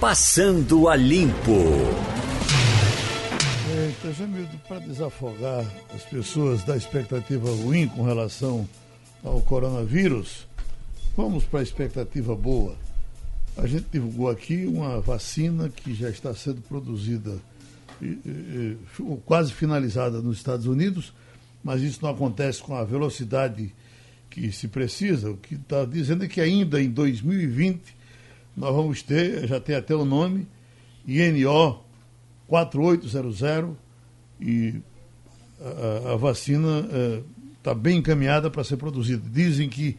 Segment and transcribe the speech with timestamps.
[0.00, 1.60] Passando a Limpo.
[3.68, 5.62] É, então, Jamildo, para desafogar
[5.94, 8.66] as pessoas da expectativa ruim com relação
[9.22, 10.46] ao coronavírus,
[11.14, 12.76] vamos para a expectativa boa.
[13.58, 17.36] A gente divulgou aqui uma vacina que já está sendo produzida,
[19.26, 21.12] quase finalizada nos Estados Unidos,
[21.62, 23.70] mas isso não acontece com a velocidade
[24.30, 25.30] que se precisa.
[25.30, 27.99] O que está dizendo é que ainda em 2020
[28.56, 30.46] nós vamos ter, já tem até o nome,
[31.06, 31.80] INO
[32.46, 33.76] 4800
[34.40, 34.74] e
[35.60, 36.88] a, a vacina
[37.58, 39.22] está é, bem encaminhada para ser produzida.
[39.30, 39.96] Dizem que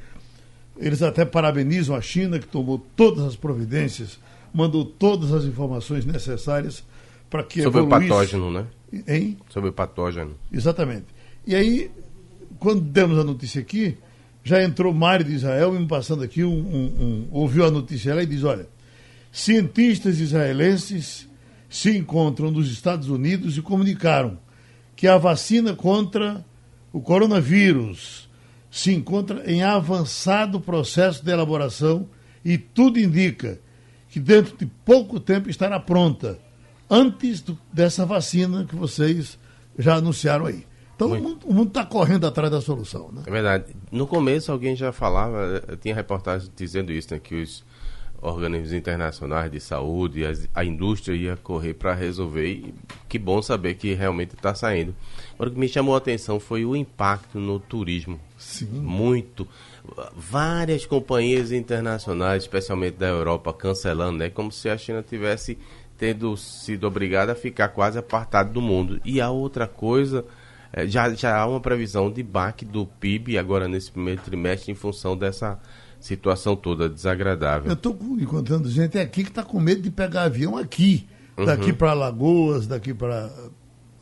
[0.77, 4.19] eles até parabenizam a China, que tomou todas as providências,
[4.53, 6.83] mandou todas as informações necessárias
[7.29, 8.05] para que Sobre evoluísse.
[8.05, 8.67] o patógeno, né?
[9.07, 9.37] Hein?
[9.49, 10.35] Sobre o patógeno.
[10.51, 11.05] Exatamente.
[11.47, 11.89] E aí,
[12.59, 13.97] quando demos a notícia aqui,
[14.43, 18.23] já entrou Mário de Israel, me passando aqui, um, um, um, ouviu a notícia lá
[18.23, 18.67] e diz: olha,
[19.31, 21.27] cientistas israelenses
[21.69, 24.37] se encontram nos Estados Unidos e comunicaram
[24.95, 26.43] que a vacina contra
[26.91, 28.29] o coronavírus
[28.69, 32.07] se encontra em avançado processo de elaboração
[32.43, 33.59] e tudo indica
[34.09, 36.37] que dentro de pouco tempo estará pronta,
[36.89, 39.37] antes do, dessa vacina que vocês
[39.77, 40.65] já anunciaram aí.
[41.05, 43.09] Então o mundo está correndo atrás da solução.
[43.11, 43.23] Né?
[43.25, 43.75] É verdade.
[43.91, 47.63] No começo alguém já falava, eh, tinha reportagem dizendo isso, né, que os
[48.21, 52.45] organismos internacionais de saúde, a, a indústria ia correr para resolver.
[52.45, 52.73] E
[53.09, 54.95] que bom saber que realmente está saindo.
[55.33, 58.19] Agora, o que me chamou a atenção foi o impacto no turismo.
[58.37, 58.67] Sim.
[58.67, 59.47] Muito.
[60.15, 64.29] Várias companhias internacionais, especialmente da Europa, cancelando, né?
[64.29, 65.57] Como se a China tivesse
[65.97, 68.99] tendo sido obrigada a ficar quase apartada do mundo.
[69.05, 70.25] E a outra coisa
[70.73, 74.75] é, já, já há uma previsão de baque do PIB agora nesse primeiro trimestre em
[74.75, 75.59] função dessa
[75.99, 77.69] situação toda desagradável.
[77.69, 81.07] Eu estou encontrando gente aqui que está com medo de pegar avião aqui,
[81.45, 81.77] daqui uhum.
[81.77, 83.29] para Lagoas, daqui para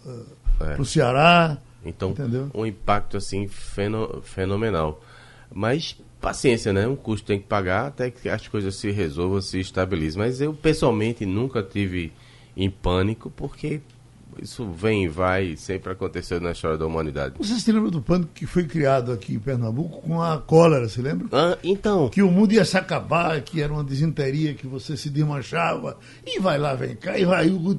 [0.05, 0.25] uh,
[0.61, 0.79] é.
[0.79, 1.57] o Ceará.
[1.83, 2.51] Então, entendeu?
[2.53, 5.02] um impacto assim feno, fenomenal.
[5.52, 6.87] Mas paciência, né?
[6.87, 10.19] Um custo tem que pagar até que as coisas se resolvam, se estabilizem.
[10.19, 12.11] Mas eu pessoalmente nunca tive
[12.55, 13.81] em pânico porque
[14.41, 17.35] isso vem e vai, sempre aconteceu na história da humanidade.
[17.37, 21.01] Você se lembra do pânico que foi criado aqui em Pernambuco com a cólera, se
[21.01, 21.27] lembra?
[21.31, 22.09] Ah, então.
[22.09, 26.39] Que o mundo ia se acabar, que era uma desinteria, que você se desmanchava, e
[26.39, 27.73] vai lá, vem cá, e vai, o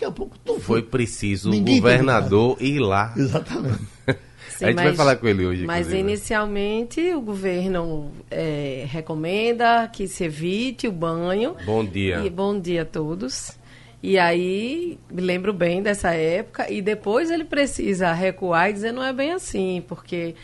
[0.00, 0.82] daqui a pouco tu foi.
[0.82, 3.12] preciso o governador ir lá.
[3.16, 3.80] Exatamente.
[4.60, 5.64] Sim, a gente mas, vai falar com ele hoje.
[5.64, 6.00] Mas inclusive.
[6.00, 11.56] inicialmente o governo é, recomenda que se evite o banho.
[11.64, 12.18] Bom dia.
[12.26, 13.58] E bom dia a todos.
[14.02, 19.04] E aí, me lembro bem dessa época, e depois ele precisa recuar e dizer não
[19.04, 20.34] é bem assim, porque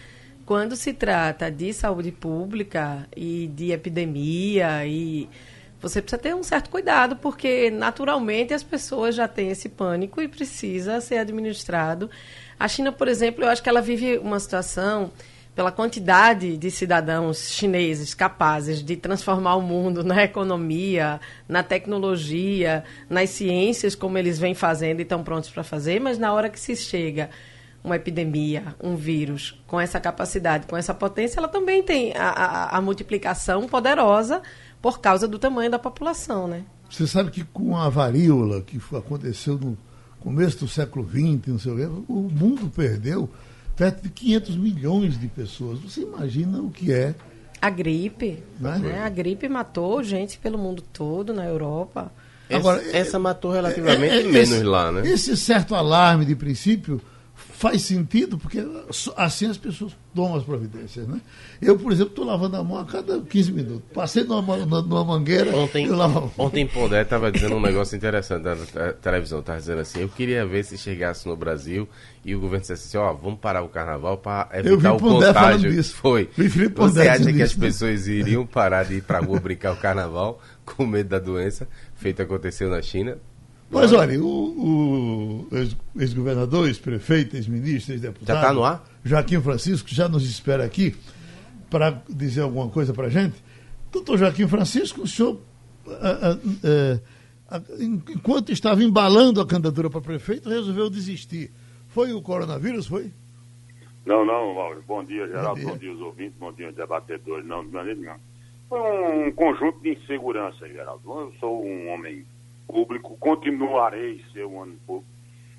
[0.45, 5.27] quando se trata de saúde pública e de epidemia, e
[5.81, 10.29] você precisa ter um certo cuidado, porque naturalmente as pessoas já têm esse pânico e
[10.29, 12.11] precisa ser administrado.
[12.59, 15.11] A China, por exemplo, eu acho que ela vive uma situação
[15.57, 21.19] pela quantidade de cidadãos chineses capazes de transformar o mundo na economia,
[21.49, 26.31] na tecnologia, nas ciências, como eles vêm fazendo e estão prontos para fazer, mas na
[26.31, 27.31] hora que se chega
[27.83, 32.77] uma epidemia, um vírus, com essa capacidade, com essa potência, ela também tem a, a,
[32.77, 34.43] a multiplicação poderosa
[34.83, 36.65] por causa do tamanho da população, né?
[36.91, 39.79] Você sabe que com a varíola que aconteceu no
[40.21, 43.31] começo do século XX, não sei o, quê, o mundo perdeu
[43.77, 45.79] perto de 500 milhões de pessoas.
[45.81, 47.15] Você imagina o que é?
[47.61, 48.43] A gripe.
[48.59, 48.79] Né?
[48.79, 49.03] Né?
[49.03, 52.11] A gripe matou gente pelo mundo todo, na Europa.
[52.51, 55.07] Agora, essa, essa matou relativamente é, é, menos esse, lá, né?
[55.07, 57.01] Esse certo alarme de princípio
[57.57, 58.63] faz sentido, porque
[59.17, 61.21] assim as pessoas tomam as providências, né?
[61.61, 63.83] Eu, por exemplo, estou lavando a mão a cada 15 minutos.
[63.95, 65.89] Passei numa, numa mangueira, ontem,
[66.37, 70.65] Ontem Pondé estava dizendo um negócio interessante na televisão, estava dizendo assim, eu queria ver
[70.65, 71.89] se chegasse no Brasil
[72.25, 75.29] e o governo dissesse assim, ó, oh, vamos parar o carnaval para evitar o Pondé
[75.29, 75.71] contágio.
[75.71, 75.95] Disso.
[75.95, 76.29] Foi.
[76.77, 80.43] Você acha que as pessoas iriam parar de ir para a rua brincar o carnaval
[80.65, 83.17] com medo da doença, feito aconteceu na China?
[83.71, 88.27] Mas olha, o, o ex-governador, ex-prefeito, ex-ministro, ex-deputado.
[88.37, 88.85] Já está no ar?
[89.05, 90.95] Joaquim Francisco já nos espera aqui
[91.69, 93.35] para dizer alguma coisa para a gente.
[93.91, 95.41] Doutor Joaquim Francisco, o senhor,
[95.89, 96.33] a,
[97.51, 101.51] a, a, enquanto estava embalando a candidatura para prefeito, resolveu desistir.
[101.89, 103.11] Foi o coronavírus, foi?
[104.05, 104.85] Não, não, Mauro.
[104.87, 105.49] Bom dia, Geraldo.
[105.49, 107.45] Bom dia, bom dia os ouvintes, bom dia os debatedores.
[107.45, 108.17] Não, não, não.
[108.69, 108.81] Foi
[109.29, 111.03] um conjunto de insegurança, Geraldo.
[111.09, 112.25] Eu sou um homem
[112.67, 115.11] público, continuarei ser um ano público.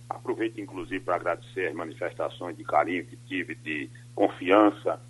[0.10, 5.02] Aproveito, inclusive, para agradecer as manifestações de carinho que tive, de confiança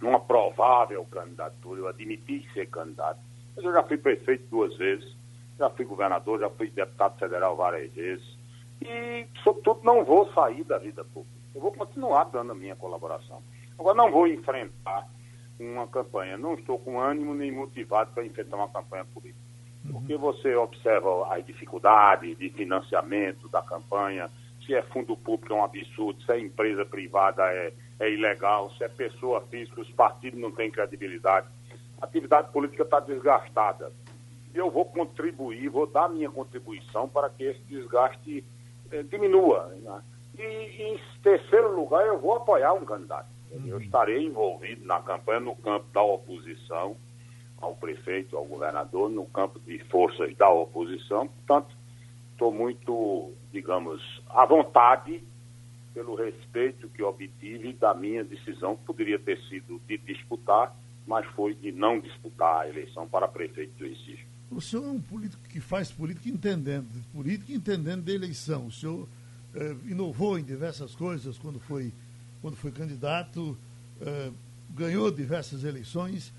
[0.00, 1.80] numa provável candidatura.
[1.80, 3.20] Eu admiti ser candidato,
[3.56, 5.18] mas eu já fui prefeito duas vezes.
[5.58, 8.38] já fui governador, já fui deputado federal várias vezes.
[8.80, 11.36] E, sobretudo, não vou sair da vida pública.
[11.54, 13.42] Eu vou continuar dando a minha colaboração.
[13.78, 15.06] Agora, não vou enfrentar
[15.58, 16.38] uma campanha.
[16.38, 19.49] Não estou com ânimo nem motivado para enfrentar uma campanha política.
[19.84, 19.92] Uhum.
[19.92, 24.30] Porque você observa as dificuldades de financiamento da campanha,
[24.64, 28.84] se é fundo público é um absurdo, se é empresa privada é, é ilegal, se
[28.84, 31.48] é pessoa física, os partidos não têm credibilidade.
[32.00, 33.92] A atividade política está desgastada.
[34.54, 38.44] Eu vou contribuir, vou dar minha contribuição para que esse desgaste
[38.90, 39.66] eh, diminua.
[39.80, 40.02] Né?
[40.38, 43.28] E, em terceiro lugar, eu vou apoiar um candidato.
[43.50, 43.66] Uhum.
[43.66, 46.96] Eu estarei envolvido na campanha no campo da oposição
[47.60, 51.28] ao prefeito, ao governador, no campo de forças da oposição.
[51.28, 51.76] Portanto,
[52.32, 55.22] estou muito, digamos, à vontade
[55.92, 60.74] pelo respeito que obtive da minha decisão, que poderia ter sido de disputar,
[61.06, 64.24] mas foi de não disputar a eleição para prefeito do Recife.
[64.50, 68.66] O senhor é um político que faz política entendendo, política entendendo da eleição.
[68.66, 69.08] O senhor
[69.54, 71.92] eh, inovou em diversas coisas quando foi,
[72.40, 73.56] quando foi candidato,
[74.00, 74.30] eh,
[74.70, 76.32] ganhou diversas eleições.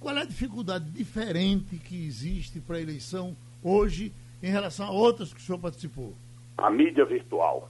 [0.00, 5.34] Qual é a dificuldade diferente que existe para a eleição hoje em relação a outras
[5.34, 6.14] que o senhor participou?
[6.56, 7.68] A mídia virtual.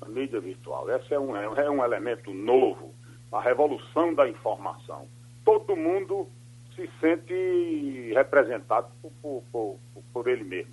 [0.00, 0.90] A mídia virtual.
[0.90, 2.92] Esse é um, é um elemento novo,
[3.30, 5.06] a revolução da informação.
[5.44, 6.26] Todo mundo
[6.74, 10.72] se sente representado por, por, por, por ele mesmo.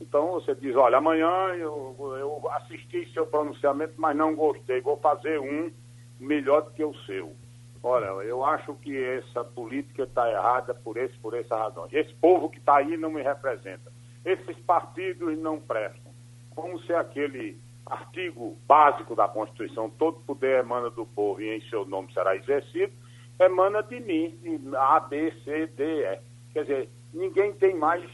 [0.00, 1.28] Então você diz, olha, amanhã
[1.58, 5.70] eu, eu assisti seu pronunciamento, mas não gostei, vou fazer um
[6.18, 7.34] melhor do que o seu.
[7.82, 11.88] Olha, eu acho que essa política está errada por esse, por essa razão.
[11.90, 13.90] Esse povo que está aí não me representa.
[14.24, 16.12] Esses partidos não prestam.
[16.54, 21.86] Como se aquele artigo básico da Constituição, todo poder emana do povo e em seu
[21.86, 22.92] nome será exercido,
[23.38, 26.20] emana de mim, de A, B, C, D, E.
[26.52, 28.04] Quer dizer, ninguém tem mais.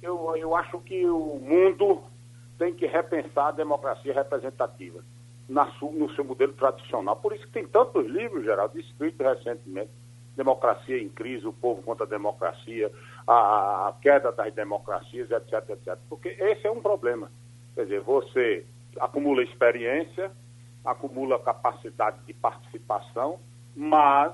[0.00, 2.02] Eu, eu acho que o mundo
[2.58, 5.04] tem que repensar a democracia representativa
[5.50, 7.16] na, no seu modelo tradicional.
[7.16, 9.90] Por isso que tem tantos livros, Geraldo, escritos recentemente.
[10.36, 12.90] Democracia em crise, o povo contra a democracia,
[13.26, 15.98] a, a queda das democracias, etc, etc.
[16.08, 17.30] Porque esse é um problema.
[17.74, 18.64] Quer dizer, você
[19.00, 20.30] acumula experiência,
[20.84, 23.40] acumula capacidade de participação,
[23.74, 24.32] mas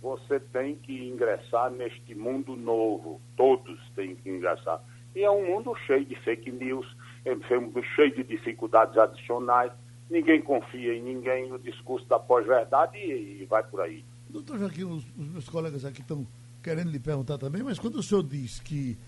[0.00, 3.20] você tem que ingressar neste mundo novo.
[3.36, 4.80] Todos têm que ingressar.
[5.14, 6.86] E é um mundo cheio de fake news,
[7.26, 9.70] é um mundo cheio de dificuldades adicionais.
[10.10, 14.04] Ninguém confia em ninguém, o discurso da pós-verdade e, e, vai por aí.
[14.28, 16.26] Doutor Joaquim, os, os meus colegas aqui estão
[16.62, 18.98] querendo lhe perguntar também, mas quando o senhor diz que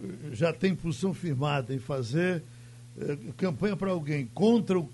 [0.00, 2.42] eh, já tem posição firmada em fazer
[2.96, 4.88] eh, campanha para alguém contra o,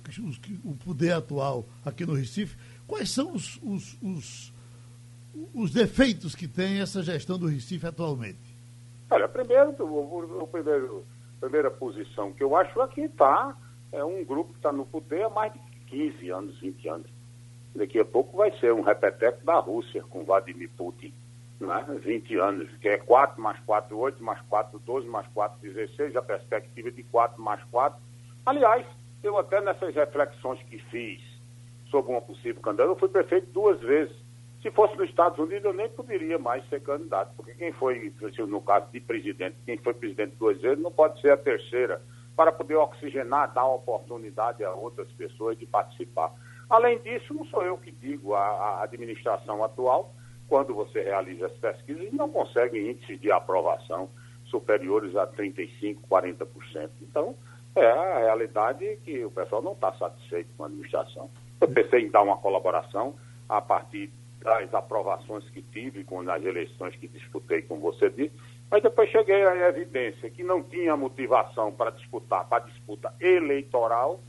[0.65, 4.53] o, poder atual aqui no Recife, quais são os, os, os
[5.55, 8.39] os defeitos que tem essa gestão do Recife atualmente?
[9.11, 11.05] Olha, primeiro, o, o primeiro,
[11.37, 13.57] a primeira posição que eu acho aqui está,
[13.92, 17.10] é um grupo que está no poder há mais de 15 anos, 20 anos.
[17.75, 21.12] Daqui a pouco vai ser um repeteco da Rússia com Vladimir Putin,
[21.60, 21.87] né?
[22.00, 26.22] 20 anos, que é 4 mais 4, 8 mais 4, 12 mais 4, 16, a
[26.22, 28.00] perspectiva de 4 mais 4.
[28.46, 28.87] Aliás,
[29.22, 31.20] eu até nessas reflexões que fiz
[31.90, 34.14] sobre uma possível candidatura, eu fui prefeito duas vezes
[34.62, 38.12] se fosse nos Estados Unidos, eu nem poderia mais ser candidato, porque quem foi,
[38.46, 42.02] no caso de presidente, quem foi presidente duas vezes, não pode ser a terceira,
[42.40, 46.32] para poder oxigenar, dar oportunidade a outras pessoas de participar.
[46.70, 50.14] Além disso, não sou eu que digo, a, a administração atual,
[50.49, 54.09] quando você realiza as pesquisas, não consegue índices de aprovação
[54.47, 56.88] superiores a 35%, 40%.
[57.02, 57.37] Então,
[57.76, 61.28] é a realidade que o pessoal não está satisfeito com a administração.
[61.61, 63.16] Eu pensei em dar uma colaboração
[63.50, 68.32] a partir das aprovações que tive com as eleições que disputei, como você disse,
[68.71, 74.21] mas depois cheguei à evidência que não tinha motivação para disputar, para disputa eleitoral,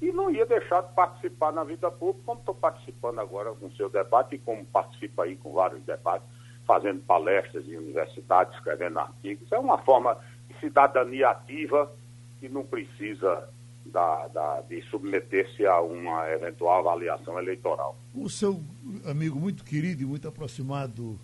[0.00, 3.72] e não ia deixar de participar na vida pública, como estou participando agora com o
[3.72, 6.28] seu debate, e como participo aí com vários debates,
[6.64, 9.50] fazendo palestras em universidades, escrevendo artigos.
[9.50, 11.90] É uma forma de cidadania ativa
[12.38, 13.48] que não precisa
[13.86, 17.96] da, da, de submeter-se a uma eventual avaliação eleitoral.
[18.14, 18.60] O seu
[19.04, 21.18] amigo muito querido e muito aproximado,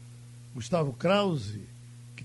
[0.52, 1.73] Gustavo Krause,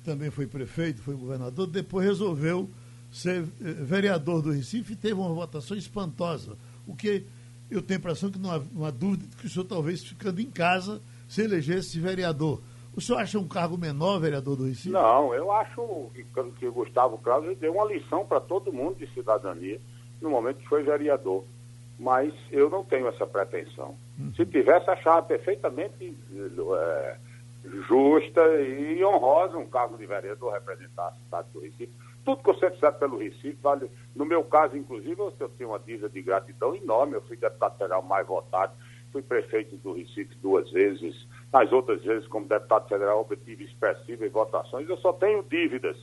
[0.09, 2.67] também foi prefeito, foi governador, depois resolveu
[3.11, 6.57] ser eh, vereador do Recife e teve uma votação espantosa.
[6.87, 7.27] O que
[7.69, 10.41] eu tenho a impressão que não há uma dúvida de que o senhor talvez ficando
[10.41, 12.59] em casa se elegesse vereador.
[12.95, 14.89] O senhor acha um cargo menor, vereador do Recife?
[14.89, 16.09] Não, eu acho
[16.59, 19.79] que, o Gustavo Krause deu uma lição para todo mundo de cidadania
[20.19, 21.43] no momento que foi vereador.
[21.99, 23.95] Mas eu não tenho essa pretensão.
[24.17, 24.33] Uhum.
[24.33, 27.17] Se tivesse, achava perfeitamente é,
[27.87, 31.91] justa e honrosa um cargo de vereador representar a cidade do Recife.
[32.23, 33.89] Tudo que você fizer pelo Recife vale.
[34.15, 37.15] No meu caso, inclusive, eu tenho uma dívida de gratidão enorme.
[37.15, 38.73] Eu fui deputado federal mais votado,
[39.11, 41.27] fui prefeito do Recife duas vezes.
[41.51, 44.87] Nas outras vezes, como deputado federal, obtive expressivas votações.
[44.87, 45.97] Eu só tenho dívidas.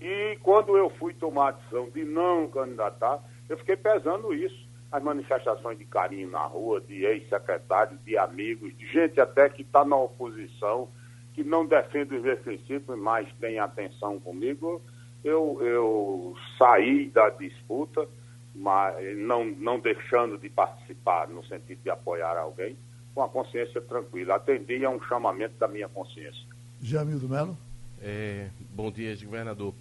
[0.00, 4.63] E quando eu fui tomar a decisão de não candidatar, eu fiquei pesando isso.
[4.94, 9.84] As manifestações de carinho na rua, de ex-secretários, de amigos, de gente até que está
[9.84, 10.88] na oposição,
[11.32, 14.80] que não defende os meus princípios, mas tem atenção comigo.
[15.24, 18.06] Eu, eu saí da disputa,
[18.54, 22.76] mas não, não deixando de participar no sentido de apoiar alguém,
[23.12, 24.36] com a consciência tranquila.
[24.36, 26.46] Atendi a um chamamento da minha consciência.
[26.80, 27.58] Jamildo Melo?
[28.00, 29.74] É, bom dia, governador.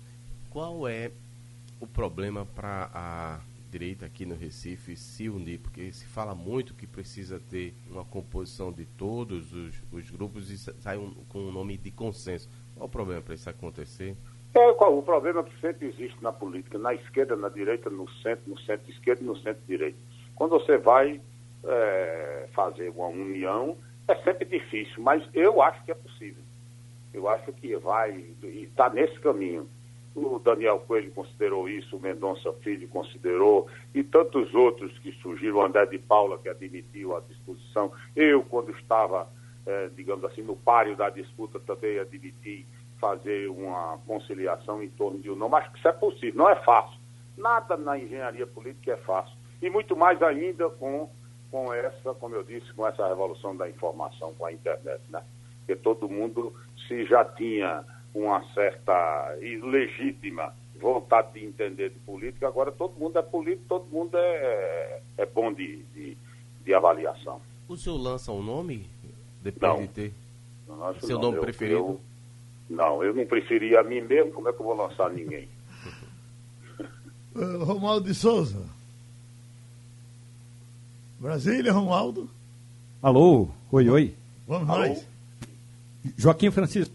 [0.50, 1.12] Qual é
[1.79, 5.60] o problema para a direita aqui no Recife se unir?
[5.60, 10.58] Porque se fala muito que precisa ter uma composição de todos os, os grupos e
[10.58, 12.48] sai um, com o um nome de consenso.
[12.75, 14.15] Qual o problema para isso acontecer?
[14.53, 18.60] É, o problema que sempre existe na política, na esquerda, na direita, no centro, no
[18.60, 19.98] centro-esquerda e no centro-direita.
[20.36, 21.20] Quando você vai
[21.65, 23.75] é, fazer uma união,
[24.08, 26.44] é sempre difícil, mas eu acho que é possível.
[27.12, 29.68] Eu acho que vai, está nesse caminho.
[30.15, 35.62] O Daniel Coelho considerou isso, o Mendonça Filho considerou, e tantos outros que surgiram, o
[35.62, 37.91] André de Paula, que admitiu a disposição.
[38.15, 39.27] Eu, quando estava,
[39.65, 42.65] eh, digamos assim, no páreo da disputa, também admiti
[43.00, 45.55] fazer uma conciliação em torno de um.
[45.55, 46.98] Acho que isso é possível, não é fácil.
[47.36, 49.36] Nada na engenharia política é fácil.
[49.62, 51.10] E muito mais ainda com,
[51.50, 55.24] com essa, como eu disse, com essa revolução da informação, com a internet, né?
[55.60, 56.53] Porque todo mundo,
[56.88, 63.17] se já tinha uma certa e legítima vontade de entender de política, agora todo mundo
[63.17, 66.17] é político, todo mundo é, é bom de, de,
[66.63, 67.41] de avaliação.
[67.67, 68.89] O senhor lança um nome?
[69.41, 70.13] Depois não, de ter
[70.67, 71.77] não seu nome eu, preferido?
[71.77, 72.01] Eu,
[72.70, 75.48] não, eu não preferia a mim mesmo, como é que eu vou lançar ninguém?
[77.36, 78.67] uh, Romualdo de Souza.
[81.20, 82.29] Brasília, Romualdo.
[83.01, 84.15] Alô, oi, oi.
[84.46, 84.88] Vamos Alô?
[84.88, 85.08] nós.
[86.17, 86.93] Joaquim Francisco.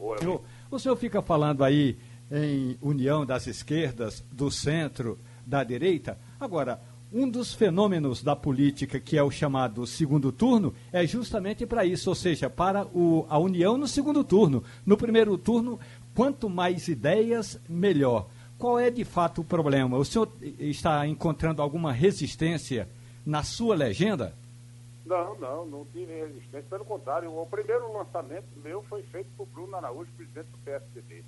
[0.00, 0.40] É- senhor,
[0.76, 1.96] o senhor fica falando aí
[2.30, 6.18] em união das esquerdas, do centro, da direita.
[6.40, 6.80] Agora,
[7.12, 12.08] um dos fenômenos da política, que é o chamado segundo turno, é justamente para isso,
[12.08, 14.64] ou seja, para o, a união no segundo turno.
[14.84, 15.78] No primeiro turno,
[16.14, 18.26] quanto mais ideias, melhor.
[18.58, 19.96] Qual é de fato o problema?
[19.96, 20.28] O senhor
[20.58, 22.88] está encontrando alguma resistência
[23.24, 24.34] na sua legenda?
[25.04, 26.68] Não, não, não tive resistência.
[26.68, 31.24] Pelo contrário, o primeiro lançamento meu foi feito por Bruno Araújo, presidente do PSDB.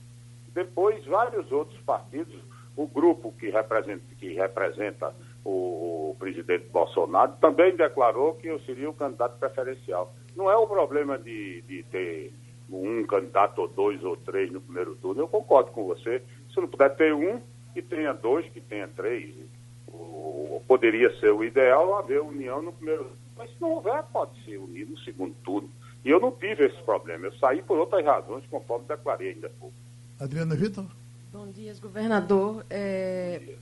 [0.55, 2.35] Depois, vários outros partidos,
[2.75, 5.15] o grupo que representa, que representa
[5.45, 10.15] o, o presidente Bolsonaro também declarou que eu seria o candidato preferencial.
[10.35, 12.33] Não é o problema de, de ter
[12.71, 15.23] um candidato ou dois ou três no primeiro turno.
[15.23, 16.23] Eu concordo com você.
[16.53, 17.41] Se não puder ter um,
[17.73, 19.35] que tenha dois, que tenha três.
[19.87, 23.26] O, poderia ser o ideal haver união no primeiro turno.
[23.37, 25.71] Mas se não houver, pode ser unido no segundo turno.
[26.05, 27.27] E eu não tive esse problema.
[27.27, 29.75] Eu saí por outras razões, conforme declarei ainda pouco.
[30.19, 30.87] Adriana Vitor.
[31.33, 32.65] Bom dia, governador.
[32.71, 33.57] É,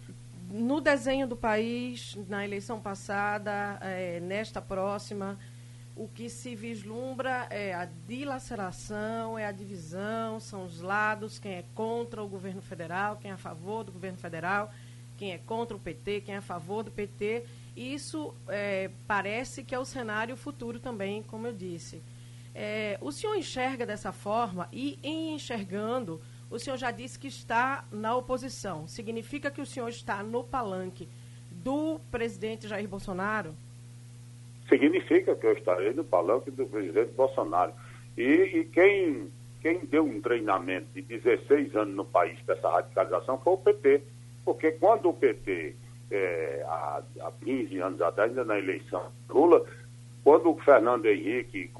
[0.50, 5.36] no desenho do país, na eleição passada, é, nesta próxima,
[5.96, 11.64] o que se vislumbra é a dilaceração, é a divisão, são os lados, quem é
[11.74, 14.72] contra o governo federal, quem é a favor do governo federal,
[15.16, 17.44] quem é contra o PT, quem é a favor do PT.
[17.76, 22.02] Isso é, parece que é o cenário futuro também, como eu disse.
[22.54, 27.84] É, o senhor enxerga dessa forma e, em enxergando, o senhor já disse que está
[27.90, 28.86] na oposição.
[28.86, 31.08] Significa que o senhor está no palanque
[31.50, 33.54] do presidente Jair Bolsonaro?
[34.68, 37.72] Significa que eu estarei no palanque do presidente Bolsonaro.
[38.16, 43.54] E, e quem, quem deu um treinamento de 16 anos no país dessa radicalização foi
[43.54, 44.02] o PT.
[44.44, 45.74] Porque quando o PT,
[46.10, 49.64] é, há, há 15 anos atrás, ainda na eleição Lula,
[50.22, 51.70] quando o Fernando Henrique,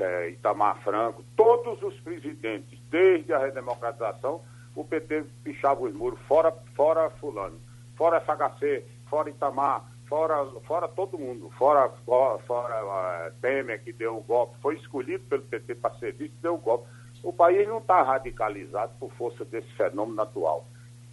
[0.00, 4.40] é, Itamar Franco, todos os presidentes, desde a redemocratização,
[4.76, 7.58] o PT pichava os muros, fora, fora fulano,
[7.96, 14.16] fora FHC, fora Itamar, fora, fora todo mundo, fora, fora, fora uh, Temer, que deu
[14.16, 16.88] o golpe, foi escolhido pelo PT para serviço e deu o golpe.
[17.24, 20.64] O país não está radicalizado por força desse fenômeno atual.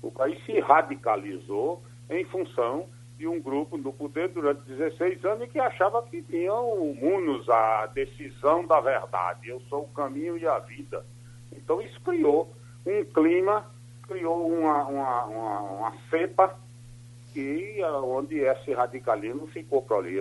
[0.04, 5.60] O país se radicalizou em função de um grupo no poder durante 16 anos que
[5.60, 9.50] achava que tinham munos a decisão da verdade.
[9.50, 11.06] Eu sou o caminho e a vida.
[11.52, 12.52] Então isso criou
[12.86, 13.66] um clima,
[14.04, 16.60] criou uma, uma, uma, uma cepa
[17.34, 20.18] que, onde esse radicalismo ficou, proli,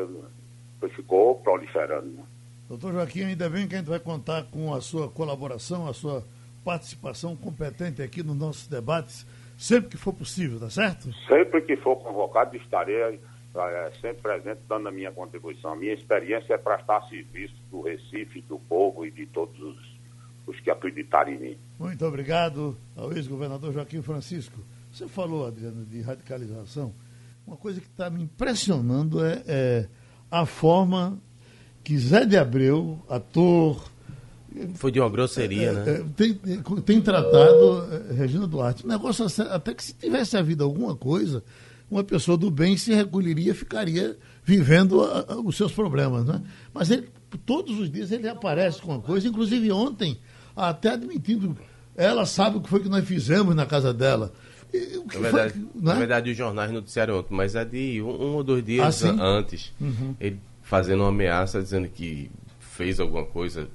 [0.90, 2.24] ficou proliferando.
[2.68, 6.24] Doutor Joaquim, ainda bem que a gente vai contar com a sua colaboração, a sua
[6.64, 9.26] participação competente aqui nos nossos debates,
[9.56, 11.10] sempre que for possível, tá certo?
[11.26, 13.20] Sempre que for convocado, estarei
[13.56, 15.72] é, sempre presente, dando a minha contribuição.
[15.72, 19.76] A minha experiência é prestar serviço do Recife, do povo e de todos os,
[20.46, 21.58] os que acreditarem em mim.
[21.78, 24.58] Muito obrigado ao ex-governador Joaquim Francisco.
[24.92, 26.92] Você falou, Adriano, de radicalização.
[27.46, 29.88] Uma coisa que está me impressionando é, é,
[30.30, 31.18] a forma
[31.82, 33.92] que Zé de Abreu, ator.
[34.74, 35.92] Foi de uma grosseria, é, né?
[35.92, 36.34] É, tem,
[36.84, 38.86] tem, tratado é, Regina Duarte.
[38.86, 41.42] Negócio até que se tivesse havido alguma coisa,
[41.90, 46.40] uma pessoa do bem se recolheria, ficaria vivendo a, a, os seus problemas, né?
[46.72, 47.08] Mas ele,
[47.44, 50.18] todos os dias ele aparece com uma coisa, inclusive ontem,
[50.54, 51.56] até admitindo,
[51.96, 54.32] ela sabe o que foi que nós fizemos na casa dela.
[54.72, 55.98] Na verdade, foi, na é?
[55.98, 59.72] verdade, os jornais noticiaram ontem, mas é de um, um ou dois dias ah, antes.
[59.80, 60.14] Uhum.
[60.20, 63.68] Ele fazendo uma ameaça, dizendo que fez alguma coisa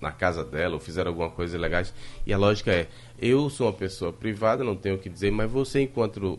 [0.00, 1.82] na casa dela, ou fizeram alguma coisa ilegal.
[2.26, 2.88] E a lógica é,
[3.18, 6.38] eu sou uma pessoa privada, não tenho o que dizer, mas você, enquanto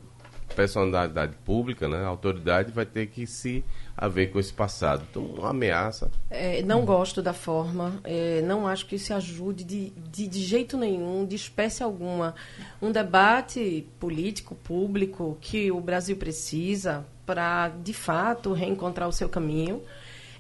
[0.56, 3.64] personalidade pública, né, autoridade, vai ter que se
[3.96, 5.06] haver com esse passado.
[5.10, 6.10] Então, uma ameaça.
[6.30, 10.78] É, não gosto da forma, é, não acho que isso ajude de, de, de, jeito
[10.78, 12.34] nenhum, de espécie alguma.
[12.82, 19.84] Um debate político, público, que o Brasil precisa para, de fato, reencontrar o seu caminho.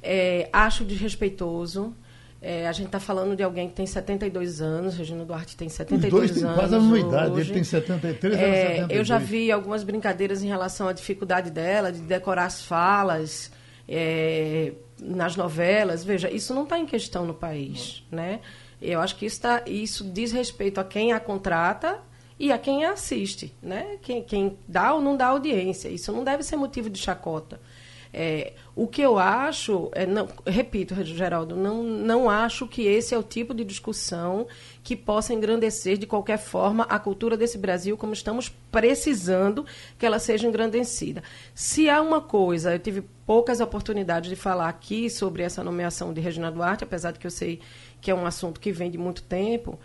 [0.01, 1.93] É, acho desrespeitoso.
[2.41, 6.13] É, a gente está falando de alguém que tem 72 anos, Regina Duarte tem 72
[6.13, 6.55] Os dois anos.
[6.55, 8.99] quase a mesma idade, ele tem 73 é, 72.
[8.99, 13.51] Eu já vi algumas brincadeiras em relação à dificuldade dela de decorar as falas
[13.89, 16.03] é, nas novelas.
[16.03, 18.03] Veja, isso não está em questão no país.
[18.11, 18.39] Né?
[18.79, 21.99] Eu acho que isso, tá, isso diz respeito a quem a contrata
[22.39, 23.97] e a quem a assiste, né?
[24.03, 25.89] quem, quem dá ou não dá audiência.
[25.89, 27.59] Isso não deve ser motivo de chacota.
[28.19, 33.17] É, o que eu acho, é, não, repito, Geraldo, não, não acho que esse é
[33.17, 34.47] o tipo de discussão
[34.83, 39.67] que possa engrandecer de qualquer forma a cultura desse Brasil, como estamos precisando
[39.99, 41.21] que ela seja engrandecida.
[41.53, 46.19] Se há uma coisa, eu tive poucas oportunidades de falar aqui sobre essa nomeação de
[46.19, 47.59] Regina Duarte, apesar de que eu sei
[48.01, 49.77] que é um assunto que vem de muito tempo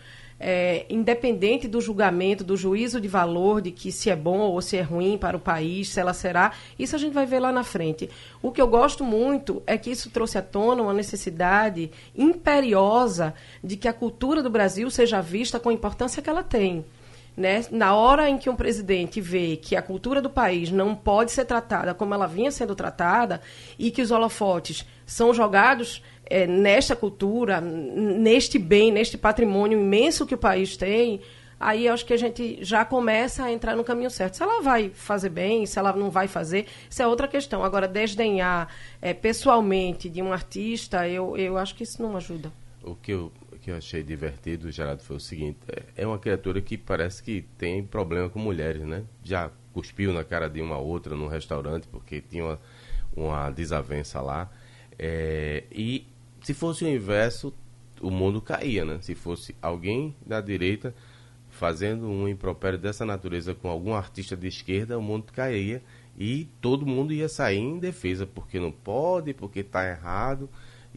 [0.45, 4.75] é, independente do julgamento, do juízo de valor, de que se é bom ou se
[4.75, 7.63] é ruim para o país, se ela será, isso a gente vai ver lá na
[7.63, 8.09] frente.
[8.41, 13.77] O que eu gosto muito é que isso trouxe à tona uma necessidade imperiosa de
[13.77, 16.83] que a cultura do Brasil seja vista com a importância que ela tem.
[17.37, 17.65] Né?
[17.71, 21.45] Na hora em que um presidente vê que a cultura do país não pode ser
[21.45, 23.41] tratada como ela vinha sendo tratada
[23.79, 26.03] e que os holofotes são jogados
[26.33, 31.21] é, nesta cultura, neste bem, neste patrimônio imenso que o país tem,
[31.59, 34.37] aí acho que a gente já começa a entrar no caminho certo.
[34.37, 37.63] Se ela vai fazer bem, se ela não vai fazer, isso é outra questão.
[37.63, 38.67] Agora, desdenhar
[38.99, 42.51] é, pessoalmente de um artista, eu, eu acho que isso não ajuda.
[42.83, 46.59] O que eu que eu achei divertido, Gerardo, foi o seguinte: é, é uma criatura
[46.61, 49.03] que parece que tem problema com mulheres, né?
[49.23, 52.59] Já cuspiu na cara de uma outra num restaurante porque tinha uma,
[53.15, 54.49] uma desavença lá.
[54.97, 56.05] É, e
[56.43, 57.53] se fosse o inverso,
[58.01, 58.99] o mundo caía, né?
[59.01, 60.93] Se fosse alguém da direita
[61.49, 65.81] fazendo um impropério dessa natureza com algum artista de esquerda, o mundo caía
[66.17, 70.49] e todo mundo ia sair em defesa, porque não pode, porque está errado.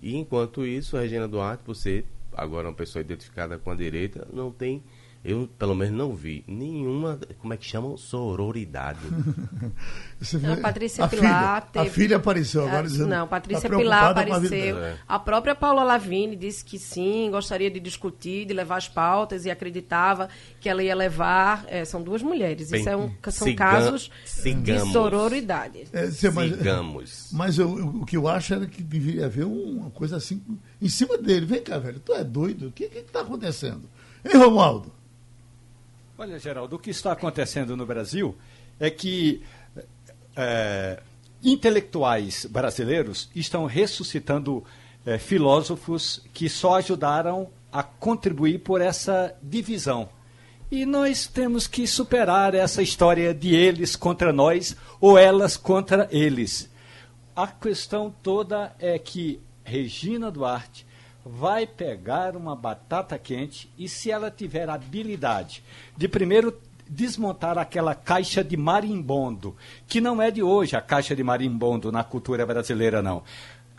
[0.03, 4.51] E enquanto isso, a Regina Duarte, ser agora uma pessoa identificada com a direita, não
[4.51, 4.83] tem,
[5.25, 7.97] eu pelo menos não vi nenhuma, como é que chamam?
[7.97, 9.01] Sororidade.
[10.53, 11.87] a Patrícia a Pilar filha, teve...
[11.87, 13.09] A filha apareceu agora a, dizendo...
[13.09, 14.77] Não, Patrícia tá Pilar apareceu.
[15.09, 19.45] A, a, própria Paula Lavini disse que sim, gostaria de discutir, de levar as pautas
[19.45, 20.29] e acreditava
[20.61, 21.65] que ela ia levar...
[21.69, 24.87] É, são duas mulheres, Bem, isso é um, são siga, casos sigamos.
[24.87, 25.85] de sororidade.
[25.93, 27.29] É, mas, sigamos.
[27.33, 30.43] Mas eu, eu, o que eu acho era que deveria haver uma coisa assim
[30.81, 31.47] em cima dele.
[31.47, 32.69] Vem cá, velho, tu é doido?
[32.69, 33.89] O que está acontecendo?
[34.25, 34.96] Hein, Romualdo?
[36.19, 38.35] Olha, Geraldo, o que está acontecendo no Brasil
[38.81, 39.43] é que
[40.35, 41.03] é,
[41.43, 44.65] intelectuais brasileiros estão ressuscitando
[45.05, 50.09] é, filósofos que só ajudaram a contribuir por essa divisão.
[50.71, 56.71] E nós temos que superar essa história de eles contra nós ou elas contra eles.
[57.37, 60.86] A questão toda é que Regina Duarte
[61.29, 65.63] vai pegar uma batata quente e, se ela tiver habilidade
[65.97, 66.57] de primeiro
[66.89, 69.57] desmontar aquela caixa de marimbondo,
[69.89, 73.25] que não é de hoje a caixa de marimbondo na cultura brasileira, não.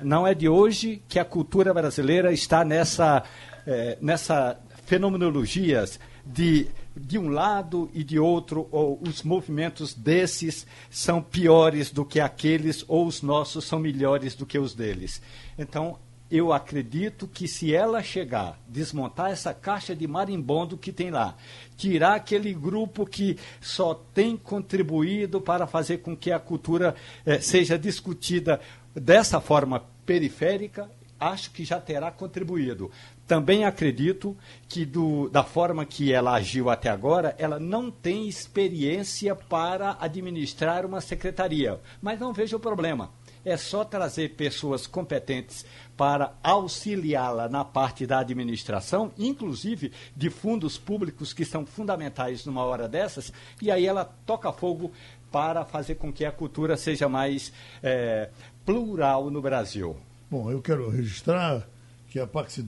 [0.01, 3.23] Não é de hoje que a cultura brasileira está nessa,
[3.65, 11.21] é, nessa fenomenologias de, de um lado e de outro, ou os movimentos desses são
[11.21, 15.21] piores do que aqueles, ou os nossos são melhores do que os deles.
[15.57, 15.97] Então,
[16.29, 21.35] eu acredito que se ela chegar, desmontar essa caixa de marimbondo que tem lá,
[21.77, 27.77] tirar aquele grupo que só tem contribuído para fazer com que a cultura eh, seja
[27.77, 28.59] discutida
[28.93, 32.91] dessa forma periférica, acho que já terá contribuído.
[33.25, 34.37] Também acredito
[34.69, 40.85] que, do, da forma que ela agiu até agora, ela não tem experiência para administrar
[40.85, 41.79] uma secretaria.
[42.01, 43.11] Mas não vejo o problema.
[43.43, 45.65] É só trazer pessoas competentes
[45.97, 52.87] para auxiliá-la na parte da administração, inclusive de fundos públicos que são fundamentais numa hora
[52.87, 54.91] dessas, e aí ela toca fogo
[55.31, 58.29] para fazer com que a cultura seja mais é,
[58.63, 59.97] plural no Brasil.
[60.29, 61.67] Bom, eu quero registrar
[62.09, 62.65] que a Paxi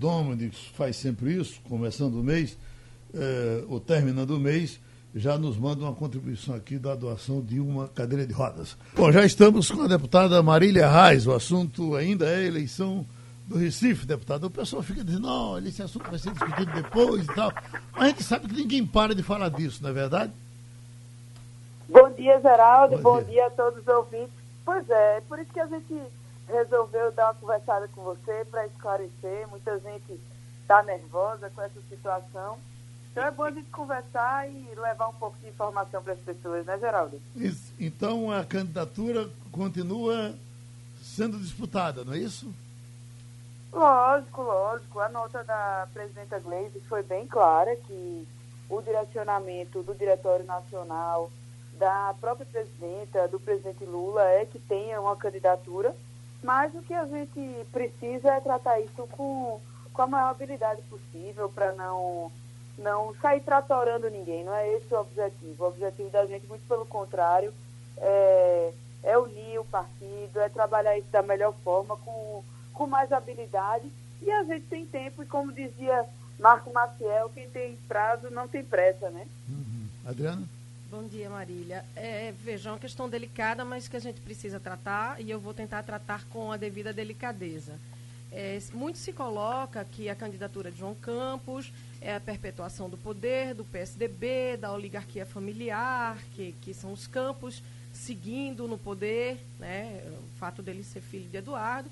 [0.73, 2.57] faz sempre isso, começando o mês,
[3.13, 4.79] eh, ou terminando o mês,
[5.15, 8.77] já nos manda uma contribuição aqui da doação de uma cadeira de rodas.
[8.95, 13.05] Bom, já estamos com a deputada Marília Reis, o assunto ainda é eleição
[13.49, 14.45] do Recife, deputado.
[14.45, 17.51] O pessoal fica dizendo, não, esse assunto vai ser discutido depois e tal.
[17.93, 20.31] Mas a gente sabe que ninguém para de falar disso, não é verdade?
[21.89, 22.97] Bom dia, Geraldo.
[22.97, 23.31] Bom, Bom dia.
[23.31, 24.29] dia a todos os ouvintes.
[24.63, 25.99] Pois é, é por isso que a gente
[26.47, 29.47] resolveu dar uma conversada com você para esclarecer.
[29.49, 30.19] Muita gente
[30.61, 32.59] está nervosa com essa situação.
[33.11, 36.67] Então é bom a gente conversar e levar um pouco de informação para as pessoas,
[36.67, 37.19] né, Geraldo?
[37.35, 37.73] Isso.
[37.79, 40.35] Então a candidatura continua
[41.01, 42.53] sendo disputada, não é isso?
[43.71, 44.99] Lógico, lógico.
[44.99, 48.27] A nota da presidenta Gleisi foi bem clara que
[48.69, 51.31] o direcionamento do Diretório Nacional,
[51.73, 55.95] da própria presidenta, do presidente Lula, é que tenha uma candidatura
[56.41, 59.59] mas o que a gente precisa é tratar isso com,
[59.93, 62.31] com a maior habilidade possível para não,
[62.77, 64.43] não sair tratorando ninguém.
[64.43, 65.63] Não é esse o objetivo.
[65.63, 67.53] O objetivo da gente, muito pelo contrário,
[67.97, 68.71] é,
[69.03, 72.43] é unir o partido, é trabalhar isso da melhor forma, com,
[72.79, 73.91] com mais habilidade.
[74.21, 76.05] E a gente tem tempo, e como dizia
[76.39, 79.27] Marco Maciel, quem tem prazo não tem pressa, né?
[79.49, 79.87] Uhum.
[80.05, 80.47] Adriana?
[80.89, 81.83] Bom dia, Marília.
[81.93, 85.53] É, veja, é uma questão delicada, mas que a gente precisa tratar e eu vou
[85.53, 87.77] tentar tratar com a devida delicadeza.
[88.31, 93.53] É, muito se coloca que a candidatura de João Campos é a perpetuação do poder
[93.53, 97.61] do PSDB, da oligarquia familiar, que, que são os campos
[97.91, 101.89] seguindo no poder, né, o fato dele ser filho de Eduardo.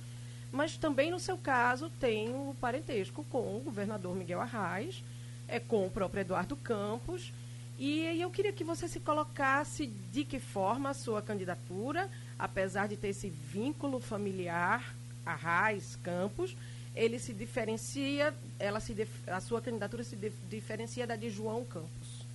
[0.52, 5.04] Mas também, no seu caso, tem o parentesco com o governador Miguel Arraes,
[5.48, 7.32] é, com o próprio Eduardo Campos
[7.78, 12.98] e eu queria que você se colocasse de que forma a sua candidatura, apesar de
[12.98, 16.58] ter esse vínculo familiar, Arraiz, Campos,
[16.96, 20.16] ele se diferencia, ela se a sua candidatura se
[20.50, 22.26] diferencia da de João Campos.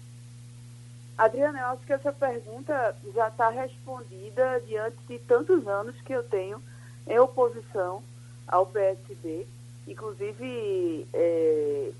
[1.18, 6.22] Adriana, eu acho que essa pergunta já está respondida diante de tantos anos que eu
[6.22, 6.62] tenho
[7.06, 8.02] em oposição
[8.46, 9.46] ao PSB.
[9.86, 11.90] Inclusive, é,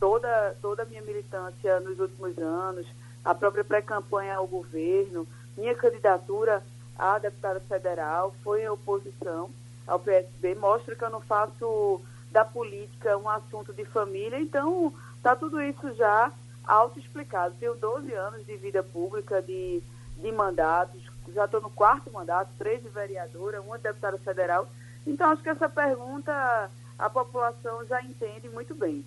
[0.00, 2.86] toda, toda a minha militância nos últimos anos,
[3.24, 6.62] a própria pré-campanha ao governo, minha candidatura
[6.98, 9.50] a deputada federal foi em oposição
[9.86, 15.36] ao PSB, mostra que eu não faço da política um assunto de família, então está
[15.36, 16.32] tudo isso já
[16.66, 17.54] auto-explicado.
[17.60, 19.82] Tenho 12 anos de vida pública, de,
[20.18, 24.68] de mandatos, já estou no quarto mandato, três de vereadora, uma deputada federal.
[25.06, 29.04] Então, acho que essa pergunta a população já entende muito bem.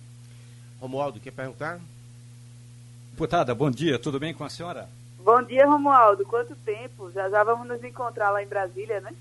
[0.80, 1.80] Romualdo, quer perguntar?
[3.10, 4.88] Deputada, bom dia, tudo bem com a senhora?
[5.22, 6.24] Bom dia, Romualdo.
[6.24, 7.10] Quanto tempo?
[7.10, 9.12] Já já vamos nos encontrar lá em Brasília, né?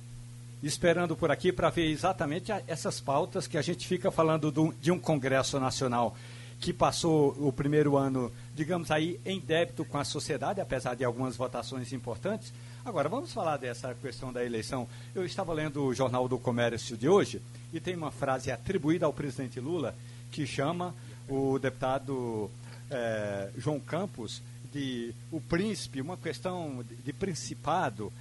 [0.64, 4.92] Esperando por aqui para ver exatamente essas pautas que a gente fica falando do, de
[4.92, 6.16] um Congresso Nacional
[6.60, 11.36] que passou o primeiro ano, digamos aí, em débito com a sociedade, apesar de algumas
[11.36, 12.54] votações importantes.
[12.86, 14.88] Agora, vamos falar dessa questão da eleição.
[15.14, 17.42] Eu estava lendo o Jornal do Comércio de hoje
[17.74, 19.94] e tem uma frase atribuída ao presidente Lula
[20.32, 20.96] que chama
[21.28, 22.50] o deputado
[22.90, 28.12] é, João Campos de o príncipe, uma questão de, de principado,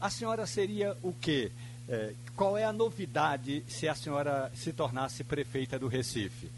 [0.00, 1.50] a senhora seria o quê?
[1.88, 6.50] É, qual é a novidade se a senhora se tornasse prefeita do Recife?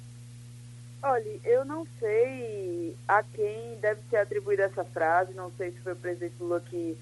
[1.03, 5.93] Olha, eu não sei a quem deve ser atribuída essa frase, não sei se foi
[5.93, 6.97] o presidente Lula que,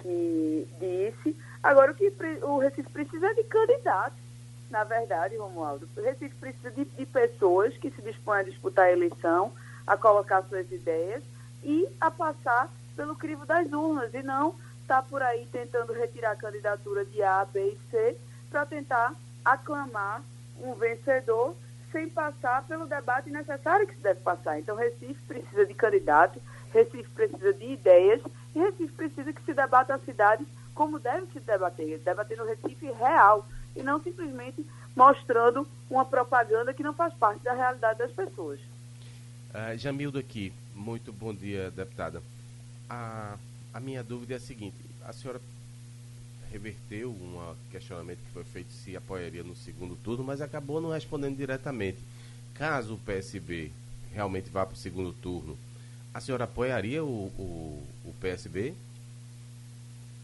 [0.00, 1.36] que disse.
[1.62, 4.26] Agora, o que o Recife precisa é de candidatos
[4.70, 8.92] na verdade, Romualdo, o Recife precisa de, de pessoas que se dispõem a disputar a
[8.92, 9.52] eleição,
[9.86, 11.22] a colocar suas ideias
[11.62, 16.32] e a passar pelo crivo das urnas e não estar tá por aí tentando retirar
[16.32, 18.16] a candidatura de A, B e C
[18.50, 20.22] para tentar aclamar
[20.60, 21.54] um vencedor
[21.92, 24.58] sem passar pelo debate necessário que se deve passar.
[24.58, 28.20] Então, Recife precisa de candidatos, Recife precisa de ideias
[28.56, 32.90] e Recife precisa que se debata a cidade como deve se debater, debater no Recife
[32.92, 34.64] real, e não simplesmente
[34.94, 38.58] mostrando uma propaganda que não faz parte da realidade das pessoas.
[39.50, 42.22] Uh, Jamildo aqui, muito bom dia, deputada.
[42.88, 43.36] A,
[43.74, 45.40] a minha dúvida é a seguinte: a senhora
[46.50, 51.36] reverteu um questionamento que foi feito se apoiaria no segundo turno, mas acabou não respondendo
[51.36, 51.98] diretamente.
[52.54, 53.70] Caso o PSB
[54.14, 55.58] realmente vá para o segundo turno,
[56.16, 58.74] a senhora apoiaria o, o, o PSB?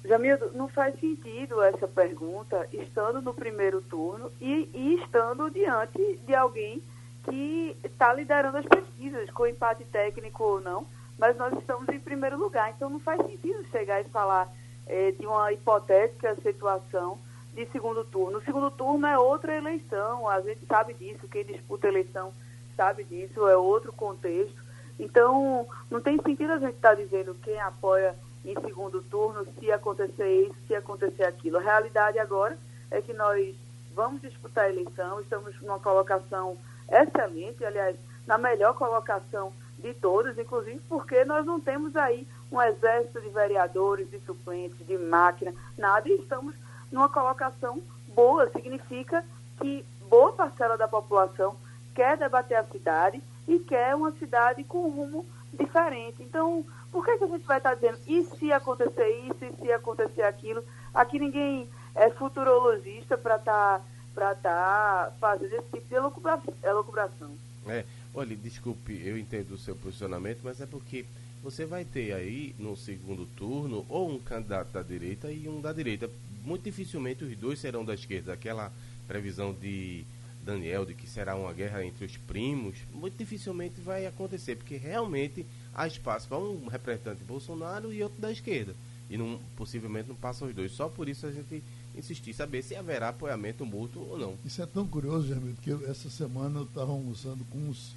[0.03, 6.35] Jamildo, não faz sentido essa pergunta estando no primeiro turno e, e estando diante de
[6.35, 6.83] alguém
[7.25, 10.87] que está liderando as pesquisas, com empate técnico ou não,
[11.19, 12.73] mas nós estamos em primeiro lugar.
[12.75, 14.51] Então não faz sentido chegar e falar
[14.87, 17.19] é, de uma hipotética situação
[17.55, 18.39] de segundo turno.
[18.39, 22.33] O segundo turno é outra eleição, a gente sabe disso, quem disputa eleição
[22.75, 24.62] sabe disso, é outro contexto.
[24.99, 29.71] Então, não tem sentido a gente estar tá dizendo quem apoia em segundo turno se
[29.71, 31.59] acontecer isso, se acontecer aquilo.
[31.59, 32.59] A realidade agora
[32.91, 33.55] é que nós
[33.95, 36.57] vamos disputar a eleição, estamos numa colocação
[36.91, 43.21] excelente, aliás, na melhor colocação de todas, inclusive porque nós não temos aí um exército
[43.21, 46.55] de vereadores, de suplentes, de máquina, nada, e estamos
[46.91, 48.49] numa colocação boa.
[48.51, 49.25] Significa
[49.61, 51.57] que boa parcela da população
[51.95, 56.23] quer debater a cidade e quer uma cidade com um rumo diferente.
[56.23, 59.73] Então, por que, que a gente vai estar dizendo e se acontecer isso, e se
[59.73, 60.65] acontecer aquilo?
[60.95, 63.83] Aqui ninguém é futurologista para estar
[64.15, 67.31] tá, tá fazendo esse tipo de elucubração.
[67.67, 71.05] É, olha, desculpe, eu entendo o seu posicionamento, mas é porque
[71.43, 75.73] você vai ter aí no segundo turno ou um candidato da direita e um da
[75.73, 76.09] direita.
[76.45, 78.33] Muito dificilmente os dois serão da esquerda.
[78.33, 78.73] Aquela
[79.09, 80.05] previsão de
[80.45, 85.47] Daniel de que será uma guerra entre os primos, muito dificilmente vai acontecer, porque realmente
[85.75, 88.75] há espaço para um representante Bolsonaro e outro da esquerda.
[89.09, 90.73] E não, possivelmente não passam os dois.
[90.73, 91.63] Só por isso a gente
[91.97, 94.35] insistir, saber se haverá apoiamento mútuo ou não.
[94.45, 97.93] Isso é tão curioso, Jamil, que essa semana eu estava almoçando com os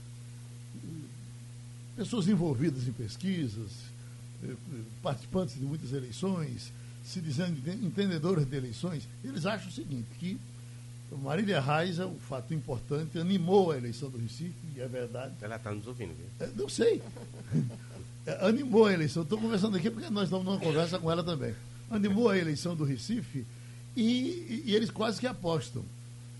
[1.95, 3.71] pessoas envolvidas em pesquisas,
[4.43, 4.53] eh,
[5.01, 6.73] participantes de muitas eleições,
[7.05, 10.37] se dizendo entendedores de eleições, eles acham o seguinte, que
[11.11, 15.33] Marília Raiza, um fato importante, animou a eleição do Recife, e é verdade.
[15.41, 16.25] Ela está nos ouvindo, viu?
[16.39, 17.01] É, não sei.
[18.27, 19.21] É, animou a eleição.
[19.21, 21.53] Estou conversando aqui porque nós estamos numa conversa com ela também.
[21.91, 23.45] Animou a eleição do Recife
[23.95, 25.83] e, e eles quase que apostam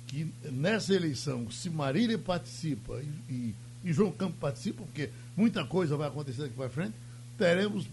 [0.08, 3.00] que nessa eleição, se Marília participa
[3.30, 6.96] e, e, e João Campos participa, porque muita coisa vai acontecer daqui para frente,
[7.38, 7.86] teremos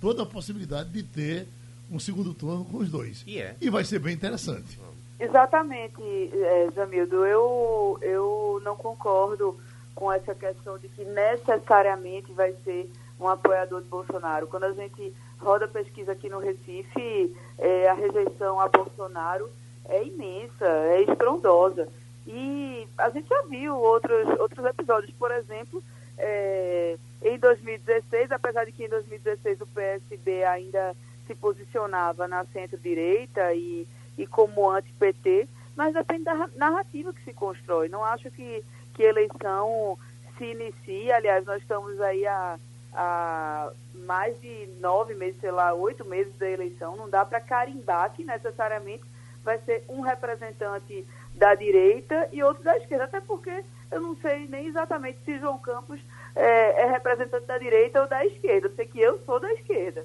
[0.00, 1.46] toda a possibilidade de ter
[1.90, 3.24] um segundo turno com os dois.
[3.26, 3.56] E, é.
[3.60, 4.78] e vai ser bem interessante.
[5.20, 6.02] Exatamente,
[6.32, 7.26] é, Jamildo.
[7.26, 9.60] Eu, eu não concordo
[9.94, 14.46] com essa questão de que necessariamente vai ser um apoiador de Bolsonaro.
[14.46, 19.50] Quando a gente roda pesquisa aqui no Recife, é, a rejeição a Bolsonaro
[19.86, 21.86] é imensa, é estrondosa.
[22.26, 25.82] E a gente já viu outros, outros episódios, por exemplo,
[26.16, 33.52] é, em 2016, apesar de que em 2016 o PSB ainda se posicionava na centro-direita
[33.52, 33.86] e
[34.20, 37.88] e como anti-PT, mas depende da narrativa que se constrói.
[37.88, 38.62] Não acho que,
[38.94, 39.98] que eleição
[40.36, 42.58] se inicie, aliás, nós estamos aí há,
[42.92, 48.12] há mais de nove meses, sei lá, oito meses da eleição, não dá para carimbar
[48.12, 49.04] que necessariamente
[49.42, 54.46] vai ser um representante da direita e outro da esquerda, até porque eu não sei
[54.48, 56.00] nem exatamente se João Campos
[56.36, 58.68] é, é representante da direita ou da esquerda.
[58.68, 60.04] Eu sei que eu sou da esquerda.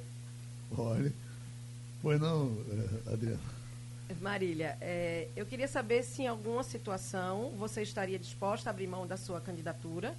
[0.77, 1.11] Olha,
[2.01, 2.57] pois não,
[3.11, 3.54] Adriano.
[4.21, 9.07] Marília, é, eu queria saber se em alguma situação você estaria disposta a abrir mão
[9.07, 10.15] da sua candidatura,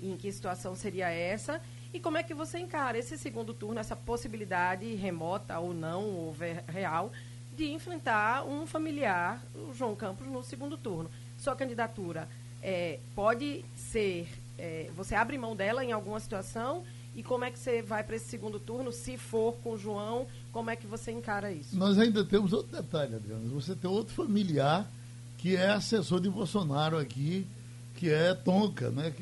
[0.00, 1.60] e em que situação seria essa,
[1.92, 6.36] e como é que você encara esse segundo turno, essa possibilidade remota ou não, ou
[6.68, 7.12] real,
[7.54, 11.10] de enfrentar um familiar, o João Campos, no segundo turno.
[11.38, 12.28] Sua candidatura
[12.62, 17.58] é, pode ser, é, você abre mão dela em alguma situação e como é que
[17.58, 18.92] você vai para esse segundo turno?
[18.92, 21.76] Se for com o João, como é que você encara isso?
[21.76, 23.46] Nós ainda temos outro detalhe, Adriana.
[23.50, 24.90] Você tem outro familiar
[25.36, 27.46] que é assessor de Bolsonaro aqui,
[27.94, 29.12] que é Tonka, né?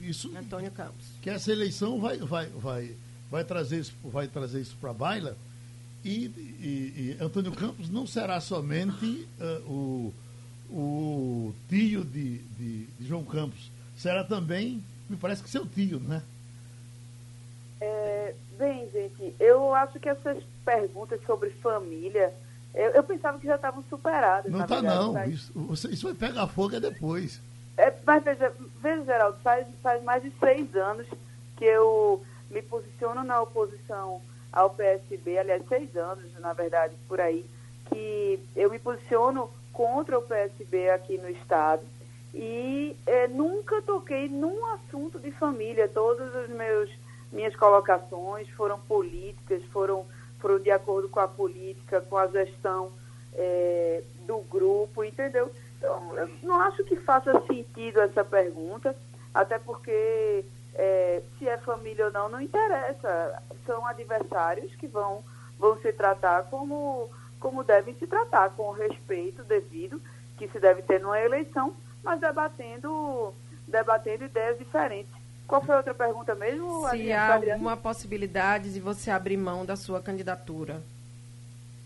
[0.00, 1.04] Isso, Antônio Campos.
[1.20, 2.96] Que essa eleição vai, vai, vai,
[3.30, 5.36] vai trazer isso, vai trazer isso para a baila.
[6.02, 10.14] E, e, e, Antônio Campos não será somente uh, o,
[10.70, 16.22] o tio de, de, de João Campos, será também, me parece que seu tio, né?
[17.84, 22.32] É, bem, gente, eu acho que essas perguntas sobre família,
[22.72, 24.52] eu, eu pensava que já estavam superadas.
[24.52, 25.14] Não está não.
[25.14, 25.32] Faz...
[25.32, 27.40] Isso, você, isso vai pegar fogo é depois.
[27.76, 31.08] É, mas veja, veja, Geraldo, faz, faz mais de seis anos
[31.56, 37.44] que eu me posiciono na oposição ao PSB, aliás, seis anos, na verdade, por aí,
[37.88, 41.82] que eu me posiciono contra o PSB aqui no Estado
[42.32, 45.88] e é, nunca toquei num assunto de família.
[45.88, 46.90] Todas as meus,
[47.32, 50.06] minhas colocações foram políticas, foram,
[50.38, 52.92] foram de acordo com a política, com a gestão
[53.34, 55.50] é, do grupo, entendeu?
[55.78, 58.94] Então, eu não acho que faça sentido essa pergunta,
[59.34, 63.42] até porque é, se é família ou não, não interessa.
[63.66, 65.24] São adversários que vão,
[65.58, 70.00] vão se tratar como, como devem se tratar, com o respeito devido
[70.36, 73.32] que se deve ter numa eleição, mas debatendo,
[73.66, 75.21] debatendo ideias diferentes.
[75.46, 76.88] Qual foi a outra pergunta mesmo?
[76.90, 80.82] Se há alguma possibilidade de você abrir mão da sua candidatura.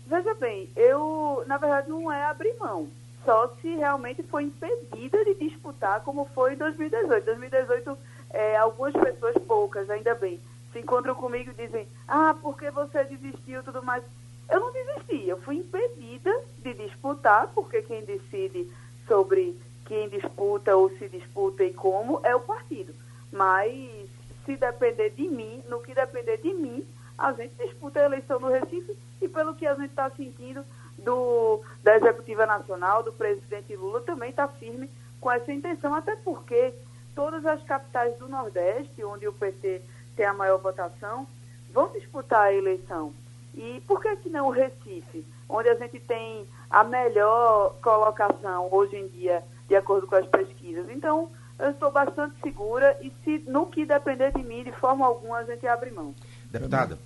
[0.05, 2.87] Veja bem, eu, na verdade, não é abrir mão.
[3.25, 7.25] Só se realmente foi impedida de disputar, como foi em 2018.
[7.25, 7.97] 2018,
[8.29, 10.39] é, algumas pessoas, poucas, ainda bem,
[10.71, 14.01] se encontram comigo e dizem: Ah, porque você desistiu e tudo mais.
[14.49, 18.71] Eu não desisti, eu fui impedida de disputar, porque quem decide
[19.05, 22.93] sobre quem disputa ou se disputa e como é o partido.
[23.31, 24.09] Mas
[24.45, 26.87] se depender de mim, no que depender de mim,
[27.17, 30.63] a gente disputa a eleição no Recife e pelo que a gente está sentindo
[30.97, 36.73] do, da Executiva Nacional, do presidente Lula, também está firme com essa intenção, até porque
[37.15, 39.81] todas as capitais do Nordeste, onde o PT
[40.15, 41.27] tem a maior votação,
[41.71, 43.13] vão disputar a eleição.
[43.53, 48.95] E por que, que não o Recife, onde a gente tem a melhor colocação hoje
[48.95, 50.87] em dia, de acordo com as pesquisas?
[50.89, 55.37] Então, eu estou bastante segura e se no que depender de mim, de forma alguma,
[55.37, 56.13] a gente abre mão.
[56.51, 56.97] Deputada,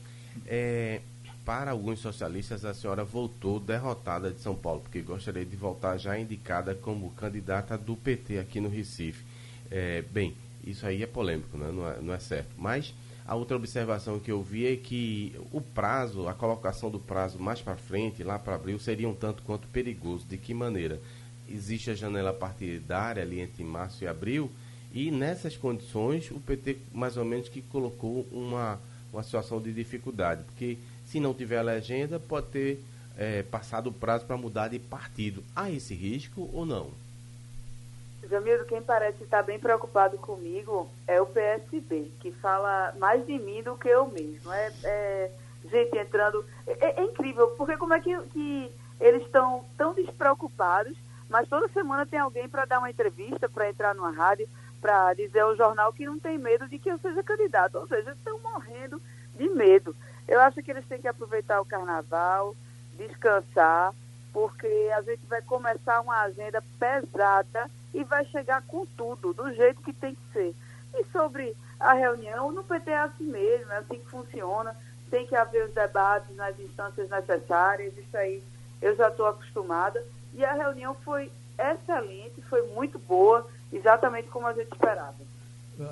[0.46, 1.02] é,
[1.46, 6.18] para alguns socialistas, a senhora voltou derrotada de São Paulo, porque gostaria de voltar já
[6.18, 9.24] indicada como candidata do PT aqui no Recife.
[9.70, 11.72] É, bem, isso aí é polêmico, né?
[11.72, 12.50] não, é, não é certo.
[12.58, 12.94] Mas
[13.26, 17.62] a outra observação que eu vi é que o prazo, a colocação do prazo mais
[17.62, 20.26] para frente, lá para abril, seria um tanto quanto perigoso.
[20.28, 21.00] De que maneira?
[21.54, 24.52] Existe a janela partidária ali entre março e abril,
[24.94, 28.80] e nessas condições o PT mais ou menos que colocou uma
[29.12, 32.84] uma situação de dificuldade, porque se não tiver legenda, pode ter
[33.18, 35.44] é, passado o prazo para mudar de partido.
[35.56, 36.92] Há esse risco ou não?
[38.30, 43.62] Jamiro, quem parece estar bem preocupado comigo é o PSB, que fala mais de mim
[43.62, 44.52] do que eu mesmo.
[44.54, 45.32] É, é
[45.70, 46.46] gente entrando.
[46.66, 50.96] É, é, incrível, porque como é que, que eles estão tão despreocupados,
[51.32, 54.48] mas toda semana tem alguém para dar uma entrevista, para entrar numa rádio
[54.82, 57.76] para dizer ao jornal que não tem medo de que eu seja candidato.
[57.78, 59.00] Ou seja, estão morrendo
[59.36, 59.96] de medo.
[60.28, 62.56] Eu acho que eles têm que aproveitar o carnaval,
[62.98, 63.94] descansar,
[64.34, 64.68] porque
[64.98, 69.94] a gente vai começar uma agenda pesada e vai chegar com tudo, do jeito que
[69.94, 70.56] tem que ser.
[70.96, 74.76] E sobre a reunião, no PT é assim mesmo, é assim que funciona.
[75.10, 78.42] Tem que haver os debates nas instâncias necessárias, isso aí
[78.82, 80.04] eu já estou acostumada.
[80.34, 85.16] E a reunião foi excelente, foi muito boa exatamente como a gente esperava.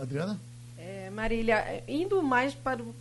[0.01, 0.39] Adriana?
[0.77, 2.95] É, Marília, indo mais para o,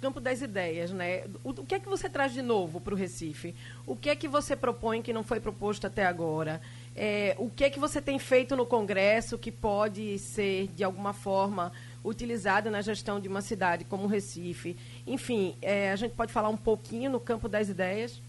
[0.00, 1.24] campo das ideias, né?
[1.44, 3.54] O, o, que é que você traz de novo para o Recife?
[3.86, 6.60] O que é que você propõe que não foi proposto até agora?
[6.96, 11.12] É, o que é que você tem feito no Congresso que pode ser, de alguma
[11.12, 11.72] forma,
[12.04, 14.76] utilizado na gestão de uma cidade como o Recife?
[15.06, 18.20] Enfim, é, a gente pode falar um pouquinho no campo das ideias?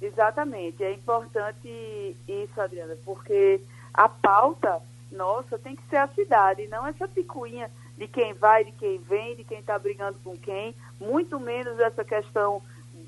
[0.00, 0.82] Exatamente.
[0.82, 3.60] É importante isso, Adriana, porque
[3.92, 4.80] a pauta
[5.10, 9.34] nossa tem que ser a cidade, não essa picuinha de quem vai, de quem vem,
[9.34, 12.62] de quem está brigando com quem, muito menos essa questão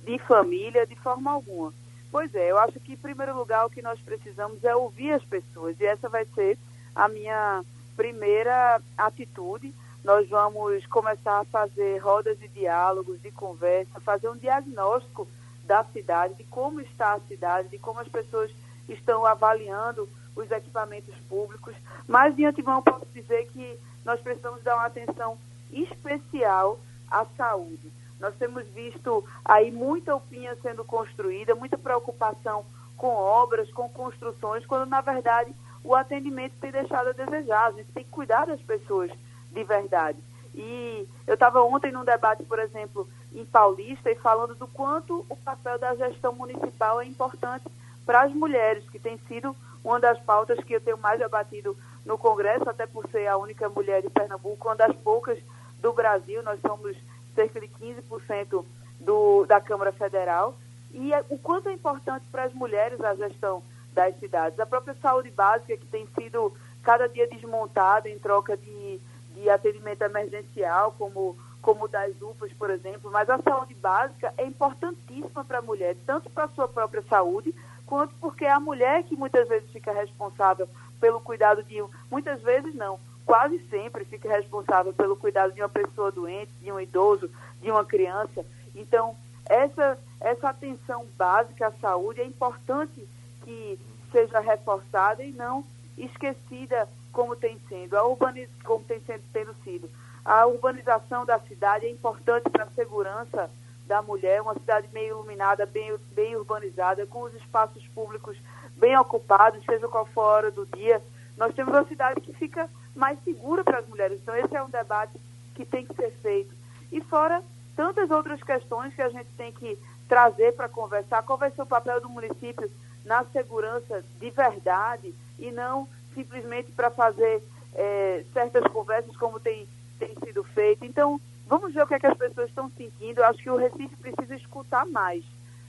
[0.04, 1.72] de família, de forma alguma.
[2.10, 5.24] Pois é, eu acho que, em primeiro lugar, o que nós precisamos é ouvir as
[5.24, 6.58] pessoas, e essa vai ser
[6.94, 7.62] a minha
[7.96, 9.72] primeira atitude.
[10.02, 15.28] Nós vamos começar a fazer rodas de diálogos, de conversa, fazer um diagnóstico
[15.70, 18.50] da cidade, de como está a cidade, de como as pessoas
[18.88, 21.76] estão avaliando os equipamentos públicos,
[22.08, 25.38] mas de antemão posso dizer que nós precisamos dar uma atenção
[25.70, 27.88] especial à saúde.
[28.18, 32.64] Nós temos visto aí muita opinião sendo construída, muita preocupação
[32.96, 35.54] com obras, com construções, quando na verdade
[35.84, 37.68] o atendimento tem deixado a desejar.
[37.68, 39.12] A gente tem que cuidar das pessoas
[39.52, 40.18] de verdade.
[40.54, 45.36] E eu estava ontem num debate, por exemplo, em Paulista, e falando do quanto o
[45.36, 47.64] papel da gestão municipal é importante
[48.04, 52.18] para as mulheres, que tem sido uma das pautas que eu tenho mais debatido no
[52.18, 55.38] Congresso, até por ser a única mulher de Pernambuco, uma das poucas
[55.80, 56.96] do Brasil, nós somos
[57.34, 58.64] cerca de 15%
[58.98, 60.56] do, da Câmara Federal,
[60.92, 64.58] e é, o quanto é importante para as mulheres a gestão das cidades.
[64.58, 69.00] A própria saúde básica, que tem sido cada dia desmontada em troca de,
[69.40, 75.44] de atendimento emergencial, como como das UPAs, por exemplo, mas a saúde básica é importantíssima
[75.44, 77.54] para a mulher, tanto para a sua própria saúde,
[77.86, 80.66] quanto porque é a mulher que muitas vezes fica responsável
[80.98, 86.10] pelo cuidado de muitas vezes não, quase sempre fica responsável pelo cuidado de uma pessoa
[86.10, 87.30] doente, de um idoso,
[87.60, 88.44] de uma criança.
[88.74, 89.14] Então,
[89.46, 93.06] essa, essa atenção básica à saúde é importante
[93.44, 93.78] que
[94.10, 95.64] seja reforçada e não
[95.98, 99.90] esquecida como tem sido, a urbaniz, como tem sendo, tendo sido.
[100.24, 103.50] A urbanização da cidade é importante para a segurança
[103.86, 108.36] da mulher, uma cidade bem iluminada, bem, bem urbanizada, com os espaços públicos
[108.76, 111.02] bem ocupados, seja qual for a hora do dia.
[111.36, 114.20] Nós temos uma cidade que fica mais segura para as mulheres.
[114.20, 115.12] Então, esse é um debate
[115.54, 116.54] que tem que ser feito.
[116.92, 117.42] E fora
[117.74, 121.66] tantas outras questões que a gente tem que trazer para conversar, qual vai ser o
[121.66, 122.70] papel do município
[123.04, 127.42] na segurança de verdade e não simplesmente para fazer
[127.74, 130.84] é, certas conversas como tem, tem sido feito.
[130.84, 133.18] Então, vamos ver o que, é que as pessoas estão sentindo.
[133.18, 135.24] Eu acho que o Recife precisa escutar mais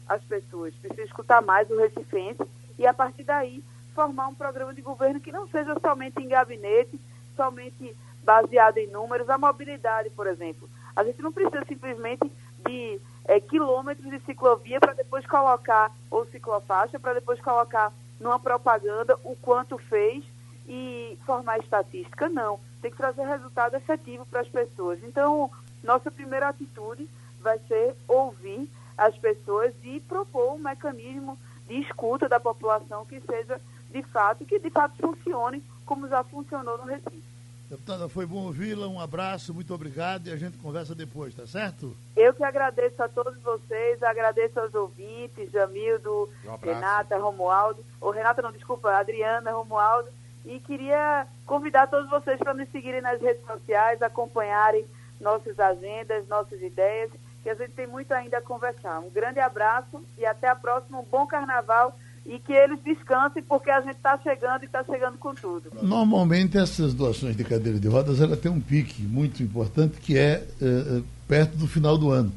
[0.07, 2.41] as pessoas, precisa escutar mais o recifense
[2.77, 3.63] e, a partir daí,
[3.95, 6.99] formar um programa de governo que não seja somente em gabinete,
[7.35, 9.29] somente baseado em números.
[9.29, 10.69] A mobilidade, por exemplo.
[10.95, 12.29] A gente não precisa simplesmente
[12.65, 19.17] de é, quilômetros de ciclovia para depois colocar, ou ciclofaixa, para depois colocar numa propaganda
[19.23, 20.23] o quanto fez
[20.67, 22.29] e formar estatística.
[22.29, 22.59] Não.
[22.81, 25.03] Tem que trazer resultado efetivo para as pessoas.
[25.03, 25.51] Então,
[25.83, 27.09] nossa primeira atitude
[27.41, 33.59] vai ser ouvir as pessoas e propor um mecanismo de escuta da população que seja
[33.89, 37.30] de fato, que de fato funcione como já funcionou no Recife.
[37.71, 41.95] Deputada, foi bom ouvi-la, um abraço, muito obrigado e a gente conversa depois, tá certo?
[42.17, 48.41] Eu que agradeço a todos vocês, agradeço aos ouvintes, Jamildo, um Renata, Romualdo, ou Renata
[48.41, 50.09] não, desculpa, Adriana, Romualdo,
[50.43, 54.85] e queria convidar todos vocês para nos seguirem nas redes sociais, acompanharem
[55.21, 57.09] nossas agendas, nossas ideias,
[57.41, 58.99] que a gente tem muito ainda a conversar.
[58.99, 63.69] Um grande abraço e até a próxima, um bom carnaval e que eles descansem, porque
[63.71, 65.71] a gente está chegando e está chegando com tudo.
[65.81, 70.45] Normalmente essas doações de cadeira de rodas ela tem um pique muito importante que é,
[70.61, 72.31] é perto do final do ano.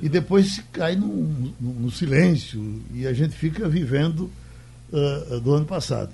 [0.00, 4.30] E depois cai no, no, no, silêncio e a gente fica vivendo
[4.90, 6.10] uh, do ano passado.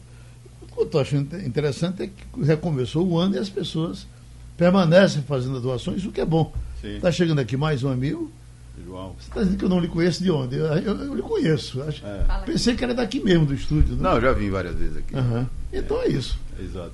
[0.61, 4.06] O que eu estou achando interessante é que recomeçou o ano e as pessoas
[4.56, 6.52] permanecem fazendo doações, o que é bom.
[6.82, 8.30] Está chegando aqui mais um amigo.
[8.85, 9.14] João.
[9.18, 10.57] Você está dizendo que eu não lhe conheço de onde?
[10.57, 11.83] Eu, eu, eu lhe conheço.
[11.83, 12.43] Acho, é.
[12.45, 13.95] Pensei que era daqui mesmo do estúdio.
[13.95, 14.03] Né?
[14.03, 15.14] Não, eu já vim várias vezes aqui.
[15.14, 15.47] Uhum.
[15.72, 16.39] Então é, é isso.
[16.59, 16.93] Exato.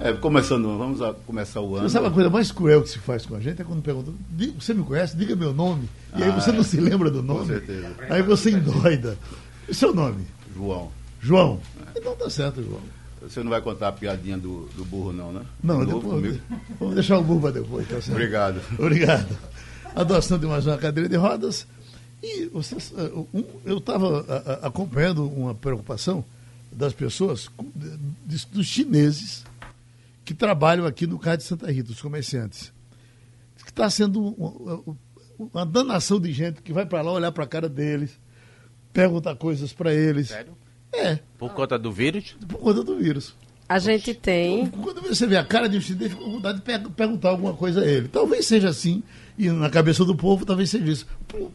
[0.00, 1.88] é, começando, vamos a começar o ano.
[1.88, 3.60] Você sabe a coisa mais cruel que se faz com a gente?
[3.60, 4.12] É quando pergunta,
[4.58, 5.16] você me conhece?
[5.16, 5.88] Diga meu nome.
[6.16, 6.52] E ah, aí você é.
[6.52, 7.40] não se lembra do nome.
[7.40, 7.94] Com certeza.
[8.08, 9.18] Aí você endoida.
[9.68, 10.26] E seu nome?
[10.54, 10.90] João.
[11.20, 11.60] João.
[11.94, 11.98] É.
[11.98, 12.80] Então tá certo, João.
[13.22, 15.40] Você não vai contar a piadinha do, do burro, não, né?
[15.62, 16.38] Não, de depois.
[16.78, 18.10] Vamos deixar o burro para depois, tá certo?
[18.10, 18.60] Obrigado.
[18.78, 19.38] Obrigado
[19.94, 21.66] a doação de mais uma cadeira de rodas.
[22.22, 23.10] E vocês, eh,
[23.64, 24.20] eu estava
[24.62, 26.24] acompanhando uma preocupação
[26.72, 27.50] das pessoas,
[28.50, 29.44] dos chineses
[30.24, 32.72] que trabalham aqui no Cais de Santa Rita, os comerciantes.
[33.62, 34.96] Que está sendo uma,
[35.38, 38.18] uma danação de gente que vai para lá olhar para a cara deles,
[38.92, 40.28] perguntar coisas para eles.
[40.28, 40.56] Sério?
[40.92, 41.18] É.
[41.38, 42.36] Por conta do vírus?
[42.48, 43.34] Por conta do vírus.
[43.68, 44.66] A gente tem.
[44.66, 47.80] Quando você vê a cara de um chinês, fica com vontade de perguntar alguma coisa
[47.80, 48.08] a ele.
[48.08, 49.02] Talvez seja assim,
[49.38, 51.06] e na cabeça do povo talvez seja isso.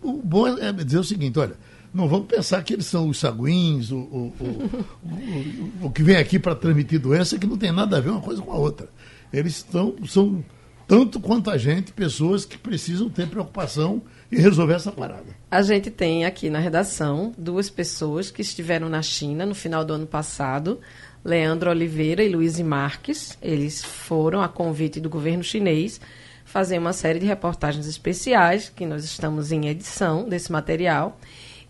[0.02, 1.56] O, bom é dizer o seguinte: olha,
[1.94, 6.40] não vamos pensar que eles são os saguins, o, o, o, o que vem aqui
[6.40, 8.90] para transmitir doença, que não tem nada a ver uma coisa com a outra.
[9.32, 10.44] Eles estão, são,
[10.88, 14.02] tanto quanto a gente, pessoas que precisam ter preocupação
[14.32, 15.26] e resolver essa parada.
[15.50, 19.94] A gente tem aqui na redação duas pessoas que estiveram na China no final do
[19.94, 20.80] ano passado
[21.24, 23.38] Leandro Oliveira e Luiz Marques.
[23.42, 26.00] Eles foram, a convite do governo chinês,
[26.46, 31.20] fazer uma série de reportagens especiais, que nós estamos em edição desse material.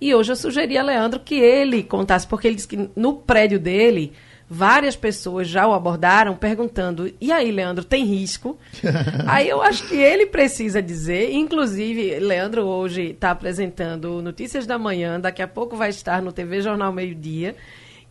[0.02, 3.60] E hoje eu sugeri a Leandro que ele contasse, porque ele disse que no prédio
[3.60, 4.14] dele
[4.50, 8.58] várias pessoas já o abordaram perguntando: e aí, Leandro, tem risco?
[9.28, 11.32] aí eu acho que ele precisa dizer.
[11.34, 16.62] Inclusive, Leandro hoje está apresentando Notícias da Manhã, daqui a pouco vai estar no TV
[16.62, 17.56] Jornal Meio Dia.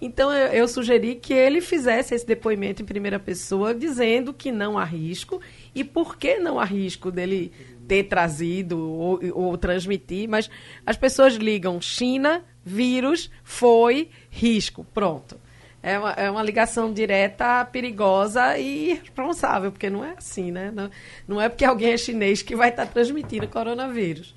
[0.01, 4.79] Então eu, eu, sugeri que ele fizesse esse depoimento em primeira pessoa, dizendo que não
[4.79, 5.41] há risco
[5.75, 7.53] e por que não há risco dele
[7.89, 10.29] ter trazido ou, ou transmitir.
[10.29, 10.49] Mas
[10.87, 14.87] as pessoas ligam China, vírus, foi, risco.
[14.95, 15.41] Pronto.
[15.83, 20.73] É uma, é uma ligação direta, perigosa e irresponsável, porque não é assim, né?
[20.73, 20.91] Não,
[21.27, 24.35] não é porque alguém é chinês que vai estar transmitindo coronavírus.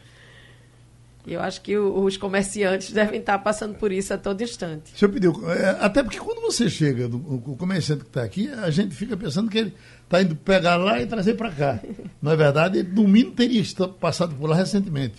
[1.26, 4.92] Eu acho que os comerciantes devem estar passando por isso a todo instante.
[4.92, 8.70] Deixa eu pedir, é, até porque quando você chega, o comerciante que está aqui, a
[8.70, 11.80] gente fica pensando que ele está indo pegar lá e trazer para cá.
[12.22, 13.64] Na verdade, ele, no mínimo teria
[14.00, 15.16] passado por lá recentemente.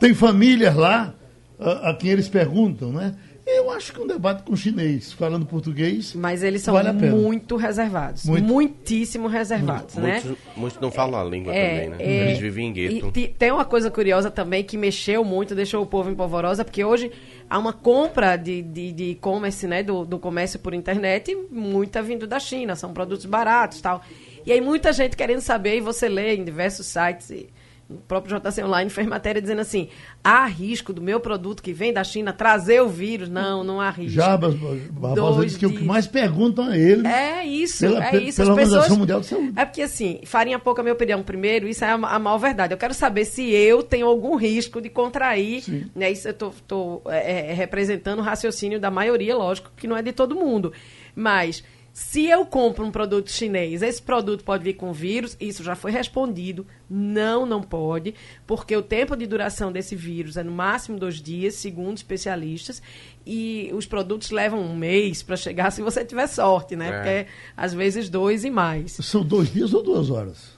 [0.00, 1.14] Tem famílias lá
[1.58, 3.14] a, a quem eles perguntam, né?
[3.46, 6.14] Eu acho que um debate com o chinês, falando português.
[6.14, 8.24] Mas eles são vale muito reservados.
[8.24, 8.44] Muito.
[8.44, 10.06] Muitíssimo reservados, muito.
[10.08, 10.20] né?
[10.24, 11.96] Muitos, muitos não falam a língua é, também, né?
[12.00, 13.12] É, eles vivem em gueto.
[13.14, 16.84] E tem uma coisa curiosa também que mexeu muito, deixou o povo em polvorosa, porque
[16.84, 17.12] hoje
[17.48, 18.64] há uma compra de
[19.10, 19.82] e-commerce, de, né?
[19.84, 22.74] Do, do comércio por internet, muita vindo da China.
[22.74, 24.02] São produtos baratos tal.
[24.44, 27.30] E aí muita gente querendo saber, e você lê em diversos sites.
[27.30, 27.48] E,
[27.88, 29.88] o próprio JC Online fez matéria dizendo assim:
[30.22, 33.28] há risco do meu produto que vem da China trazer o vírus?
[33.28, 34.12] Não, não há risco.
[34.12, 37.06] Já, Barbosa disse que o que mais perguntam a ele.
[37.06, 38.38] É isso, pela, é isso.
[38.38, 39.52] Pela As Organização pessoas, Mundial de Saúde.
[39.54, 42.74] É porque assim, farinha pouca, minha opinião, primeiro, isso é a, a maior verdade.
[42.74, 45.62] Eu quero saber se eu tenho algum risco de contrair.
[45.94, 50.02] Né, isso eu estou é, é, representando o raciocínio da maioria, lógico, que não é
[50.02, 50.72] de todo mundo.
[51.14, 51.62] Mas
[51.98, 55.34] se eu compro um produto chinês, esse produto pode vir com vírus?
[55.40, 56.66] Isso já foi respondido.
[56.90, 58.14] Não, não pode,
[58.46, 62.82] porque o tempo de duração desse vírus é no máximo dois dias, segundo especialistas,
[63.26, 66.88] e os produtos levam um mês para chegar se você tiver sorte, né?
[66.88, 66.92] É.
[66.92, 67.26] Porque
[67.56, 68.92] às vezes dois e mais.
[69.00, 70.50] São dois dias ou duas horas?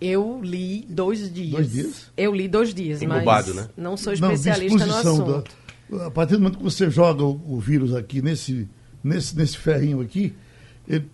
[0.00, 1.50] Eu li dois dias.
[1.50, 2.12] Dois dias?
[2.16, 3.68] Eu li dois dias, Incubado, mas né?
[3.76, 5.44] não sou especialista não, no assunto.
[5.90, 8.68] Da, a partir do momento que você joga o, o vírus aqui nesse,
[9.02, 10.32] nesse, nesse ferrinho aqui,
[10.86, 11.08] ele,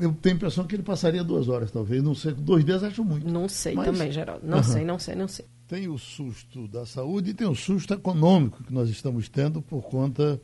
[0.00, 2.02] eu tenho a impressão que ele passaria duas horas, talvez.
[2.02, 3.30] Não sei, dois dias acho muito.
[3.30, 3.86] Não sei mas...
[3.86, 4.46] também, Geraldo.
[4.46, 5.46] Não sei, não sei, não sei.
[5.68, 9.82] Tem o susto da saúde e tem o susto econômico que nós estamos tendo por
[9.82, 10.40] conta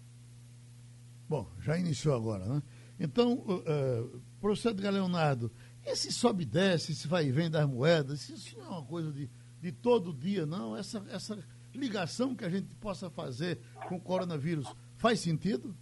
[1.28, 2.64] Bom, já iniciou agora, né?
[3.00, 5.52] Então, uh, professor Edgar Leonardo,
[5.86, 9.12] esse sobe e desce, esse vai e vem das moedas, isso não é uma coisa
[9.12, 9.30] de,
[9.62, 10.76] de todo dia, não?
[10.76, 11.40] Essa, essa
[11.74, 14.68] ligação que a gente possa fazer com o coronavírus
[14.98, 15.76] faz sentido?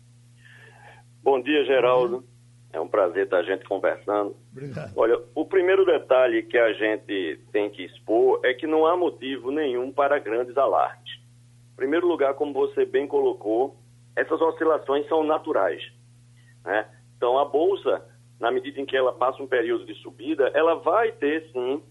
[1.28, 2.24] Bom dia, Geraldo.
[2.72, 4.34] É um prazer estar a gente conversando.
[4.50, 4.94] Obrigado.
[4.96, 9.52] Olha, o primeiro detalhe que a gente tem que expor é que não há motivo
[9.52, 11.20] nenhum para grandes alardes.
[11.74, 13.76] Em primeiro lugar, como você bem colocou,
[14.16, 15.84] essas oscilações são naturais.
[16.64, 16.88] Né?
[17.18, 18.06] Então, a bolsa,
[18.40, 21.84] na medida em que ela passa um período de subida, ela vai ter sim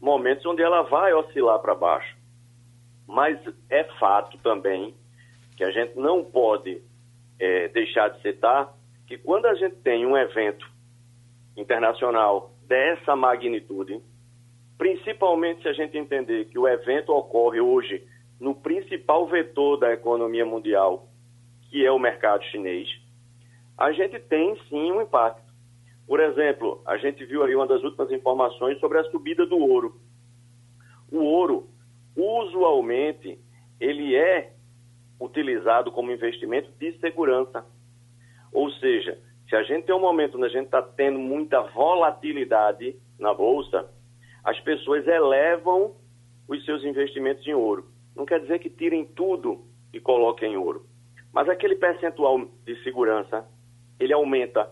[0.00, 2.16] momentos onde ela vai oscilar para baixo.
[3.06, 3.38] Mas
[3.70, 4.92] é fato também
[5.56, 6.82] que a gente não pode
[7.42, 8.72] é, deixar de citar
[9.04, 10.64] que quando a gente tem um evento
[11.56, 14.00] internacional dessa magnitude,
[14.78, 18.06] principalmente se a gente entender que o evento ocorre hoje
[18.38, 21.08] no principal vetor da economia mundial,
[21.68, 22.88] que é o mercado chinês,
[23.76, 25.52] a gente tem sim um impacto.
[26.06, 30.00] Por exemplo, a gente viu aí uma das últimas informações sobre a subida do ouro.
[31.10, 31.68] O ouro,
[32.16, 33.36] usualmente,
[33.80, 34.52] ele é
[35.22, 37.64] utilizado como investimento de segurança.
[38.52, 39.18] Ou seja,
[39.48, 43.88] se a gente tem um momento onde a gente está tendo muita volatilidade na bolsa,
[44.44, 45.94] as pessoas elevam
[46.48, 47.86] os seus investimentos em ouro.
[48.16, 50.86] Não quer dizer que tirem tudo e coloquem em ouro,
[51.32, 53.46] mas aquele percentual de segurança
[53.98, 54.70] ele aumenta.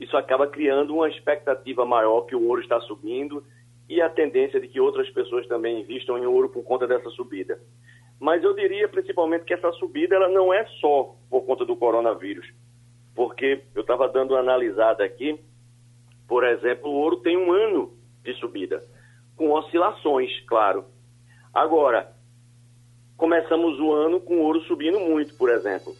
[0.00, 3.44] Isso acaba criando uma expectativa maior que o ouro está subindo
[3.88, 7.60] e a tendência de que outras pessoas também investam em ouro por conta dessa subida.
[8.18, 12.46] Mas eu diria principalmente que essa subida ela não é só por conta do coronavírus,
[13.14, 15.38] porque eu estava dando uma analisada aqui,
[16.26, 17.92] por exemplo, o ouro tem um ano
[18.22, 18.82] de subida,
[19.36, 20.86] com oscilações, claro.
[21.52, 22.12] Agora,
[23.16, 25.94] começamos o ano com o ouro subindo muito, por exemplo,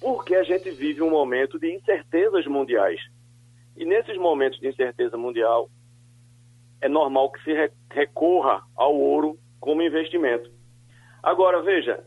[0.00, 3.00] porque a gente vive um momento de incertezas mundiais.
[3.76, 5.68] E nesses momentos de incerteza mundial,
[6.80, 10.50] é normal que se recorra ao ouro como investimento.
[11.26, 12.04] Agora, veja,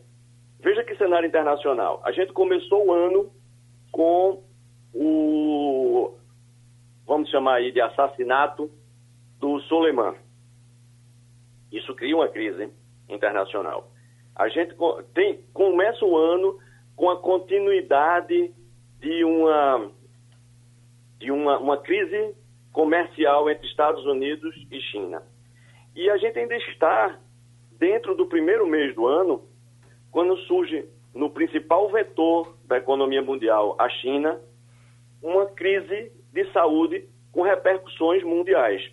[0.61, 2.01] veja que cenário internacional.
[2.05, 3.29] A gente começou o ano
[3.91, 4.41] com
[4.93, 6.15] o,
[7.05, 8.71] vamos chamar aí de assassinato
[9.37, 10.15] do Soleiman.
[11.69, 12.71] Isso cria uma crise
[13.09, 13.91] internacional.
[14.33, 14.73] A gente
[15.13, 16.57] tem, começa o ano
[16.95, 18.53] com a continuidade
[19.01, 19.91] de uma,
[21.17, 22.37] de uma, uma crise
[22.71, 25.21] comercial entre Estados Unidos e China.
[25.93, 27.19] E a gente ainda está
[27.79, 29.47] dentro do primeiro mês do ano,
[30.11, 34.39] quando surge no principal vetor da economia mundial, a China,
[35.21, 38.91] uma crise de saúde com repercussões mundiais.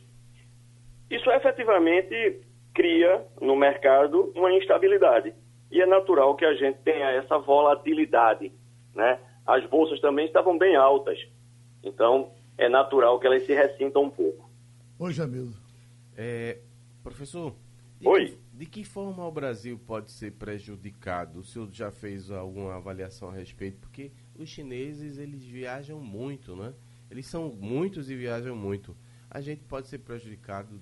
[1.11, 2.41] Isso efetivamente
[2.73, 5.35] cria no mercado uma instabilidade.
[5.71, 8.53] E é natural que a gente tenha essa volatilidade.
[8.95, 9.19] Né?
[9.47, 11.19] As bolsas também estavam bem altas.
[11.83, 14.49] Então, é natural que elas se ressintam um pouco.
[14.99, 15.51] Oi, Jamil.
[16.17, 16.59] É,
[17.03, 17.55] professor,
[18.05, 18.37] Oi.
[18.57, 21.41] De que forma o Brasil pode ser prejudicado?
[21.41, 23.79] O senhor já fez alguma avaliação a respeito?
[23.81, 26.73] Porque os chineses, eles viajam muito, né?
[27.11, 28.97] Eles são muitos e viajam muito.
[29.31, 30.81] A gente pode ser prejudicado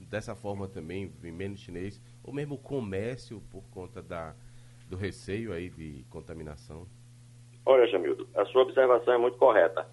[0.00, 4.36] dessa forma também, menos chinês, ou mesmo o comércio por conta da,
[4.90, 6.86] do receio aí de contaminação?
[7.64, 9.88] Olha, Jamildo, a sua observação é muito correta.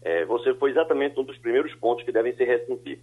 [0.00, 3.00] É, você foi exatamente um dos primeiros pontos que devem ser ressentir.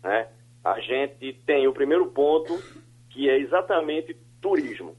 [0.00, 0.28] Né?
[0.62, 2.52] A gente tem o primeiro ponto,
[3.10, 4.96] que é exatamente turismo.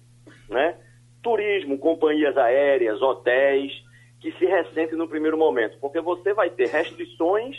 [0.49, 0.77] Né?
[1.23, 3.71] Turismo, companhias aéreas, hotéis,
[4.19, 7.57] que se ressentem no primeiro momento, porque você vai ter restrições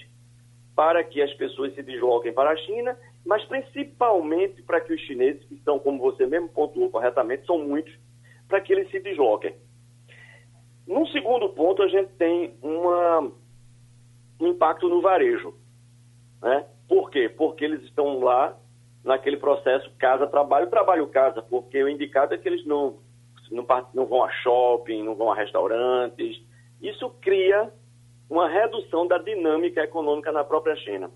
[0.75, 2.97] para que as pessoas se desloquem para a China,
[3.27, 7.93] mas principalmente para que os chineses, que são, como você mesmo pontuou corretamente, são muitos,
[8.49, 9.55] para que eles se desloquem.
[10.87, 13.33] Num segundo ponto, a gente tem uma,
[14.41, 15.55] um impacto no varejo.
[16.41, 16.67] Né?
[16.89, 17.29] Por quê?
[17.29, 18.57] Porque eles estão lá
[19.05, 22.99] naquele processo casa-trabalho, trabalho-casa, porque o indicado é que eles não,
[23.51, 26.41] não, não vão a shopping, não vão a restaurantes.
[26.81, 27.73] Isso cria
[28.31, 31.11] uma redução da dinâmica econômica na própria China.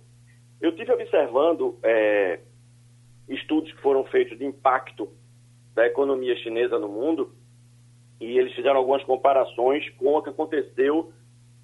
[0.61, 2.41] Eu tive observando é,
[3.29, 5.09] estudos que foram feitos de impacto
[5.75, 7.33] da economia chinesa no mundo
[8.21, 11.13] e eles fizeram algumas comparações com o que aconteceu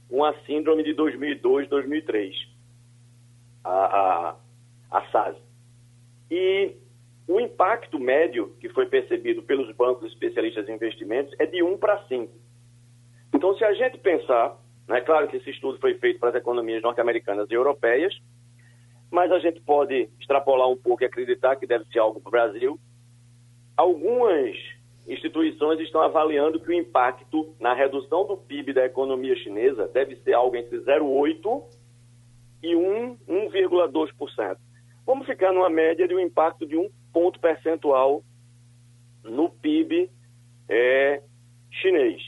[0.08, 2.36] com a síndrome de 2002, 2003,
[3.64, 4.36] a, a,
[4.90, 5.38] a SARS.
[6.34, 6.74] E
[7.28, 12.02] o impacto médio que foi percebido pelos bancos especialistas em investimentos é de 1 para
[12.04, 12.32] 5.
[13.34, 14.58] Então, se a gente pensar
[14.88, 18.18] é claro que esse estudo foi feito para as economias norte-americanas e europeias,
[19.10, 22.32] mas a gente pode extrapolar um pouco e acreditar que deve ser algo para o
[22.32, 22.80] Brasil.
[23.76, 24.56] Algumas
[25.06, 30.32] instituições estão avaliando que o impacto na redução do PIB da economia chinesa deve ser
[30.32, 31.64] algo entre 0,8%
[32.62, 34.56] e 1,2%.
[35.06, 38.22] Vamos ficar numa média de um impacto de um ponto percentual
[39.24, 40.10] no PIB
[40.68, 41.22] é,
[41.70, 42.22] chinês.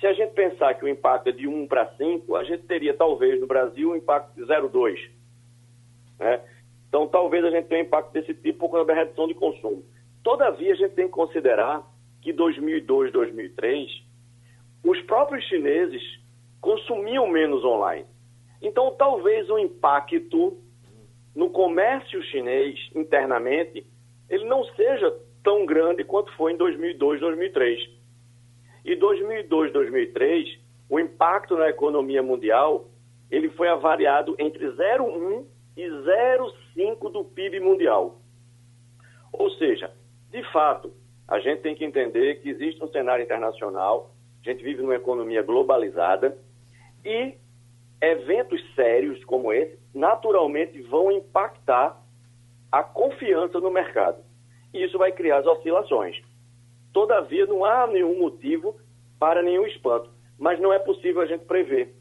[0.00, 2.94] Se a gente pensar que o impacto é de 1 para 5, a gente teria
[2.94, 4.98] talvez no Brasil um impacto de 0,2.
[6.18, 6.40] Né?
[6.88, 9.84] Então talvez a gente tenha um impacto desse tipo por causa da redução de consumo.
[10.22, 11.82] Todavia, a gente tem que considerar
[12.20, 13.90] que 2002, 2003,
[14.84, 16.02] os próprios chineses
[16.60, 18.06] consumiam menos online.
[18.60, 20.56] Então, talvez o impacto
[21.34, 23.86] no comércio chinês internamente
[24.28, 27.80] ele não seja tão grande quanto foi em 2002, 2003.
[28.84, 30.58] E 2002, 2003,
[30.88, 32.88] o impacto na economia mundial
[33.30, 38.20] ele foi avaliado entre 0,1 e 0,5 do PIB mundial.
[39.32, 39.90] Ou seja,
[40.30, 40.92] de fato,
[41.26, 44.14] a gente tem que entender que existe um cenário internacional,
[44.44, 46.36] a gente vive numa economia globalizada
[47.04, 47.34] e
[48.00, 52.00] eventos sérios como esse naturalmente vão impactar
[52.70, 54.22] a confiança no mercado.
[54.72, 56.20] E isso vai criar as oscilações.
[56.92, 58.76] Todavia, não há nenhum motivo
[59.18, 60.10] para nenhum espanto.
[60.38, 61.94] Mas não é possível a gente prever.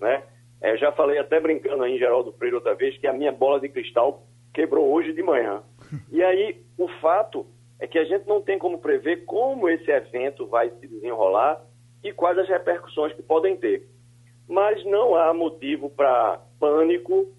[0.00, 0.22] Né?
[0.60, 3.60] É, já falei até brincando aí em Geraldo Freire outra vez que a minha bola
[3.60, 4.22] de cristal
[4.52, 5.62] quebrou hoje de manhã.
[6.10, 7.46] E aí, o fato
[7.78, 11.60] é que a gente não tem como prever como esse evento vai se desenrolar
[12.02, 13.86] e quais as repercussões que podem ter.
[14.48, 17.30] Mas não há motivo para pânico,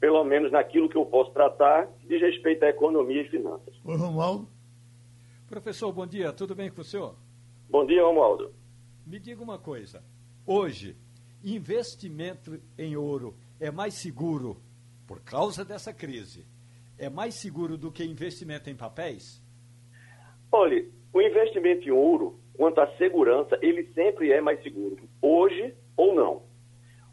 [0.00, 3.72] pelo menos naquilo que eu posso tratar, diz respeito à economia e finanças.
[3.84, 4.48] Oi, Romualdo.
[5.48, 7.14] Professor, bom dia, tudo bem com o senhor?
[7.70, 8.52] Bom dia, Romualdo.
[9.06, 10.02] Me diga uma coisa.
[10.44, 10.96] Hoje,
[11.44, 14.60] investimento em ouro é mais seguro,
[15.06, 16.44] por causa dessa crise,
[16.98, 19.40] é mais seguro do que investimento em papéis?
[20.50, 26.12] Olha, o investimento em ouro, quanto à segurança, ele sempre é mais seguro, hoje ou
[26.16, 26.42] não.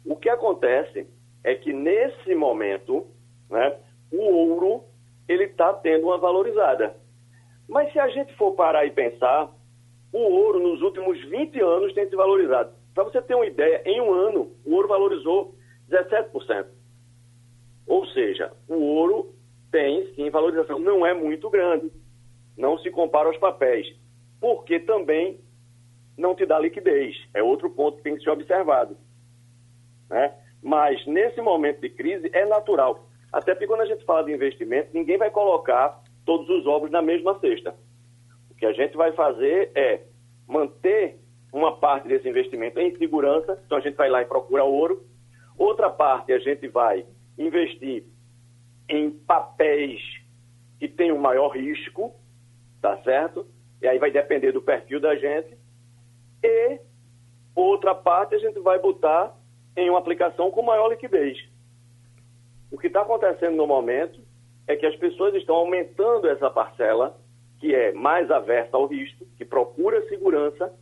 [0.04, 1.06] O que acontece
[1.44, 3.06] é que nesse momento,
[3.50, 3.76] né,
[4.10, 4.84] o ouro
[5.28, 6.96] ele está tendo uma valorizada.
[7.68, 9.50] Mas se a gente for parar e pensar,
[10.12, 12.72] o ouro nos últimos 20 anos tem se valorizado.
[12.94, 15.54] Para você ter uma ideia, em um ano o ouro valorizou
[15.90, 16.66] 17%.
[17.86, 19.34] Ou seja, o ouro
[19.70, 21.90] tem sim valorização, não é muito grande,
[22.56, 23.86] não se compara aos papéis,
[24.40, 25.40] porque também
[26.16, 27.16] não te dá liquidez.
[27.34, 28.96] É outro ponto que tem que ser observado.
[30.08, 30.32] Né?
[30.64, 33.06] Mas nesse momento de crise é natural.
[33.30, 37.02] Até porque quando a gente fala de investimento, ninguém vai colocar todos os ovos na
[37.02, 37.74] mesma cesta.
[38.50, 40.00] O que a gente vai fazer é
[40.48, 41.18] manter
[41.52, 45.04] uma parte desse investimento em segurança, então a gente vai lá e procura ouro.
[45.58, 47.04] Outra parte a gente vai
[47.38, 48.04] investir
[48.88, 50.00] em papéis
[50.78, 52.14] que têm um maior risco,
[52.80, 53.46] tá certo?
[53.82, 55.58] E aí vai depender do perfil da gente.
[56.42, 56.80] E
[57.54, 59.34] outra parte a gente vai botar
[59.76, 61.38] em uma aplicação com maior liquidez.
[62.70, 64.20] O que está acontecendo no momento
[64.66, 67.18] é que as pessoas estão aumentando essa parcela
[67.58, 70.72] que é mais aversa ao risco, que procura segurança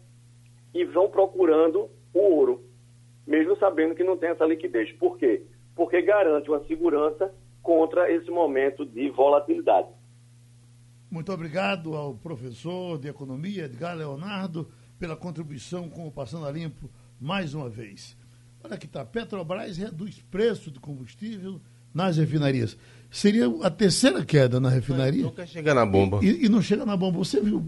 [0.75, 2.65] e vão procurando o ouro,
[3.27, 4.91] mesmo sabendo que não tem essa liquidez.
[4.93, 5.43] Por quê?
[5.75, 7.33] Porque garante uma segurança
[7.63, 9.89] contra esse momento de volatilidade.
[11.11, 14.67] Muito obrigado ao professor de economia, Edgar Leonardo,
[14.99, 16.89] pela contribuição com o Passando a Limpo
[17.21, 18.17] mais uma vez.
[18.65, 21.61] Olha que está, Petrobras reduz preço do combustível
[21.95, 22.77] nas refinarias.
[23.11, 25.23] Seria a terceira queda na refinaria.
[25.25, 26.21] Nunca chega na bomba.
[26.23, 27.19] E, e não chega na bomba.
[27.19, 27.63] Você viu?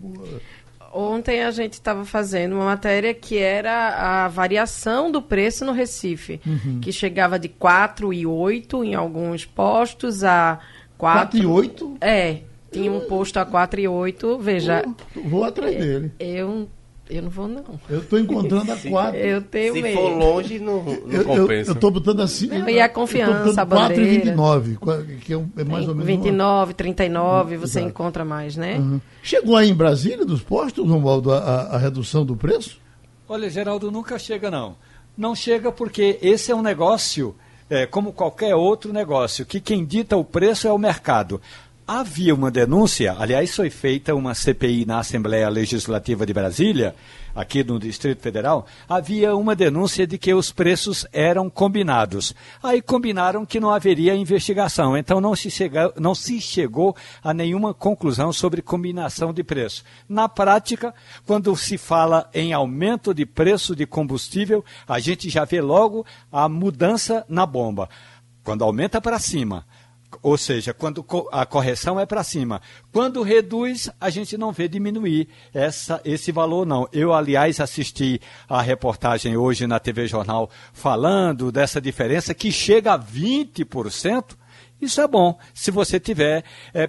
[0.92, 6.40] Ontem a gente estava fazendo uma matéria que era a variação do preço no Recife,
[6.46, 6.78] Uhum.
[6.80, 10.60] que chegava de 4,8 em alguns postos a
[10.96, 11.40] 4.
[11.40, 11.96] 4,8?
[12.00, 12.38] É,
[12.70, 14.38] tinha um posto a 4,8.
[14.40, 14.84] Veja,
[15.24, 16.12] Vou atrás dele.
[16.20, 16.68] eu,
[17.10, 17.62] eu não vou, não.
[17.88, 19.16] Eu estou encontrando a 4.
[19.18, 19.96] Eu tenho Se medo.
[19.98, 21.70] for longe, não, não Eu, compensa.
[21.70, 22.46] eu tô botando assim.
[22.48, 24.02] Não, e a confiança, a bandeira.
[24.34, 25.96] 4,29, qua- que é, um- é mais ou menos.
[25.96, 27.88] uma- 29, 39, você Exato.
[27.90, 28.78] encontra mais, né?
[28.78, 29.00] Uhum.
[29.22, 32.78] Chegou aí em Brasília, dos postos, Romualdo, a, a- a redução do preço?
[33.28, 34.76] Olha, Geraldo, nunca chega não.
[35.16, 37.34] Não chega porque esse é um negócio,
[37.70, 41.40] é, como qualquer outro negócio, que quem dita o preço é o mercado.
[41.86, 46.94] Havia uma denúncia, aliás, foi feita uma CPI na Assembleia Legislativa de Brasília,
[47.34, 52.34] aqui no Distrito Federal, havia uma denúncia de que os preços eram combinados.
[52.62, 55.50] Aí combinaram que não haveria investigação, então não se,
[56.00, 59.84] não se chegou a nenhuma conclusão sobre combinação de preço.
[60.08, 60.94] Na prática,
[61.26, 66.48] quando se fala em aumento de preço de combustível, a gente já vê logo a
[66.48, 67.90] mudança na bomba.
[68.42, 69.66] Quando aumenta para cima,
[70.22, 72.60] ou seja, quando a correção é para cima.
[72.92, 76.88] Quando reduz, a gente não vê diminuir essa, esse valor, não.
[76.92, 82.98] Eu, aliás, assisti a reportagem hoje na TV Jornal falando dessa diferença que chega a
[82.98, 84.36] 20%.
[84.80, 86.44] Isso é bom se você estiver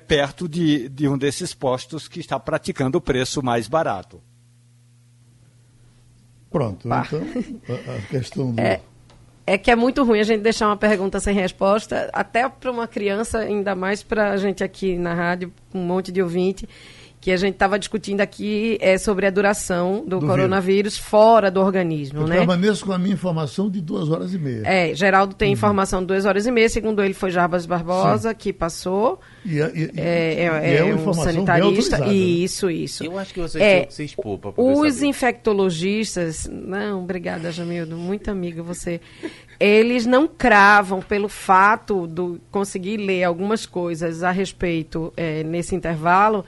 [0.08, 4.22] perto de, de um desses postos que está praticando o preço mais barato.
[6.50, 7.06] Pronto, Pá.
[7.06, 7.22] então
[7.68, 8.62] a, a questão do.
[8.62, 8.82] É,
[9.48, 12.88] é que é muito ruim a gente deixar uma pergunta sem resposta, até para uma
[12.88, 16.68] criança, ainda mais para a gente aqui na rádio, com um monte de ouvinte,
[17.26, 21.60] que a gente estava discutindo aqui é, sobre a duração do, Do coronavírus fora do
[21.60, 22.38] organismo, Eu né?
[22.38, 24.62] permaneço com a minha informação de duas horas e meia.
[24.64, 25.38] É, Geraldo Uhum.
[25.40, 29.20] tem informação de duas horas e meia, segundo ele foi Jarbas Barbosa que passou.
[29.44, 31.66] E, é- e- É, é, e é uma um informação bem sanitarista.
[31.96, 32.14] autorizada, né?
[32.14, 33.04] Isso, isso.
[33.04, 35.08] Eu acho que vocês É, tinham que se expor para Os saber.
[35.08, 39.02] infectologistas, não, obrigada, Jamildo, muito amiga você.
[39.60, 46.46] Eles não cravam pelo fato de conseguir ler algumas coisas a respeito é, nesse intervalo.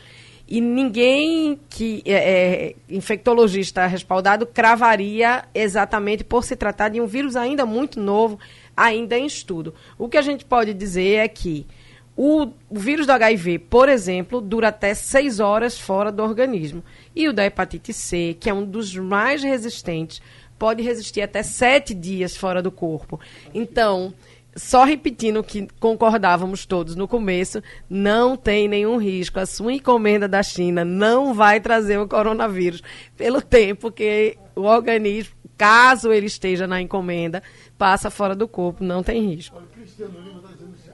[0.47, 7.35] E ninguém que é, é infectologista respaldado cravaria exatamente por se tratar de um vírus
[7.35, 8.39] ainda muito novo,
[8.75, 9.73] ainda em estudo.
[9.97, 11.67] O que a gente pode dizer é que
[12.15, 16.83] o, o vírus do HIV, por exemplo, dura até seis horas fora do organismo.
[17.15, 20.19] E o da hepatite C, que é um dos mais resistentes,
[20.57, 23.19] pode resistir até sete dias fora do corpo.
[23.53, 24.13] Então,
[24.57, 29.39] só repetindo o que concordávamos todos no começo, não tem nenhum risco.
[29.39, 32.81] A sua encomenda da China não vai trazer o coronavírus
[33.15, 37.41] pelo tempo que o organismo, caso ele esteja na encomenda,
[37.77, 39.55] passa fora do corpo, não tem risco.
[39.55, 40.91] Olha, Cristiano Lima está dizendo assim,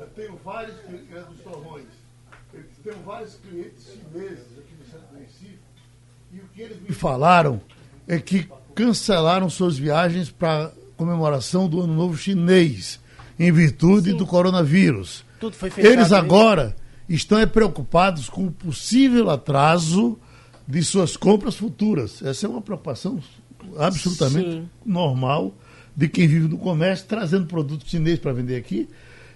[0.00, 1.84] eu tenho vários clientes é dos torrões,
[2.54, 5.58] eu tenho vários clientes chineses aqui no centro do Recife,
[6.32, 7.60] e o que eles me falaram
[8.08, 12.98] é que cancelaram suas viagens para comemoração do Ano Novo Chinês,
[13.38, 14.16] em virtude Sim.
[14.16, 15.24] do coronavírus.
[15.52, 16.74] Fechado, Eles agora
[17.08, 20.18] estão é, preocupados com o possível atraso
[20.66, 22.22] de suas compras futuras.
[22.22, 23.20] Essa é uma preocupação
[23.78, 24.68] absolutamente Sim.
[24.84, 25.54] normal
[25.94, 28.88] de quem vive no comércio, trazendo produto chinês para vender aqui.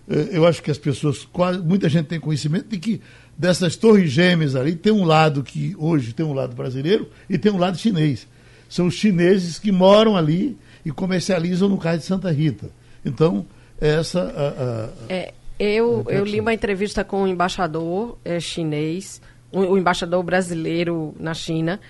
[0.08, 3.00] Eh, eu acho que as pessoas, quase, muita gente tem conhecimento de que
[3.36, 7.50] dessas torres gêmeas ali tem um lado que hoje tem um lado brasileiro e tem
[7.50, 8.26] um lado chinês.
[8.68, 12.70] São os chineses que moram ali e comercializam no Cais de Santa Rita.
[13.04, 13.46] Então,
[13.80, 14.20] essa.
[14.20, 19.20] A, a, é, eu, eu li uma entrevista com o um embaixador é, chinês,
[19.52, 21.80] o, um, um embaixador brasileiro na China,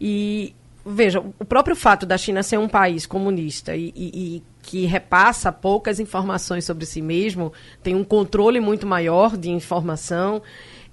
[0.00, 4.84] e veja, o próprio fato da China ser um país comunista e, e, e, que
[4.84, 10.42] repassa poucas informações sobre si mesmo, tem um controle muito maior de informação.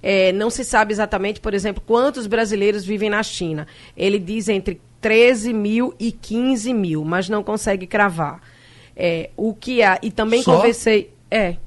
[0.01, 3.67] É, não se sabe exatamente, por exemplo, quantos brasileiros vivem na China.
[3.95, 8.39] Ele diz entre 13 mil e 15 mil, mas não consegue cravar.
[8.95, 10.55] É, o que há, e também Só?
[10.55, 11.11] conversei.
[11.29, 11.57] É.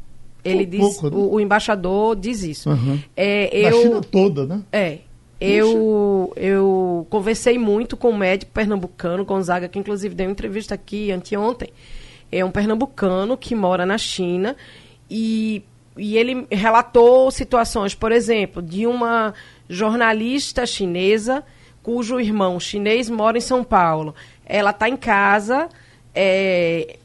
[0.45, 1.17] Ele diz, pouco, né?
[1.17, 2.71] o, o, embaixador diz isso.
[2.71, 3.01] Uhum.
[3.17, 4.63] É, eu, Na China toda, né?
[4.71, 4.99] É.
[5.41, 11.11] Eu, eu conversei muito com um médico pernambucano, Gonzaga, que inclusive deu uma entrevista aqui
[11.11, 11.71] anteontem.
[12.31, 14.57] É um pernambucano que mora na China
[15.11, 15.63] e,
[15.97, 19.35] e ele relatou situações, por exemplo, de uma
[19.69, 21.43] jornalista chinesa
[21.85, 24.15] cujo irmão chinês mora em São Paulo.
[24.45, 25.69] Ela está em casa
[26.15, 26.97] é,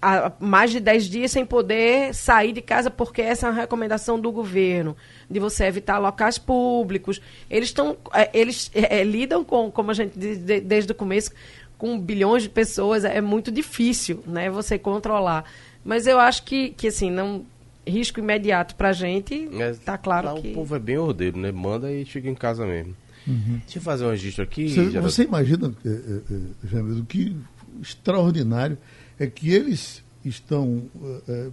[0.00, 4.18] há mais de 10 dias sem poder sair de casa, porque essa é uma recomendação
[4.18, 4.96] do governo,
[5.30, 7.20] de você evitar locais públicos.
[7.50, 11.30] Eles, estão, é, eles é, lidam com, como a gente diz de, desde o começo,
[11.76, 15.44] com bilhões de pessoas, é muito difícil né, você controlar.
[15.84, 17.44] Mas eu acho que, que assim, não,
[17.86, 19.34] risco imediato para a gente,
[19.70, 20.48] está claro lá que...
[20.48, 21.52] o povo é bem ordeiro, né?
[21.52, 22.96] Manda e fica em casa mesmo.
[23.26, 23.60] Uhum.
[23.64, 24.68] Deixa eu fazer um registro aqui.
[24.68, 27.36] Você, você imagina, é, é, o que
[27.80, 28.78] extraordinário
[29.18, 30.84] é que eles estão
[31.28, 31.50] é,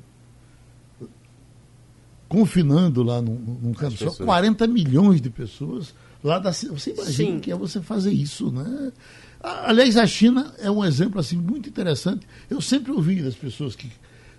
[2.28, 5.94] confinando lá num, num canto só 40 milhões de pessoas
[6.24, 7.40] lá da Você imagina Sim.
[7.40, 8.92] que é você fazer isso, né?
[9.42, 12.28] Aliás, a China é um exemplo assim muito interessante.
[12.50, 13.92] Eu sempre ouvi das pessoas que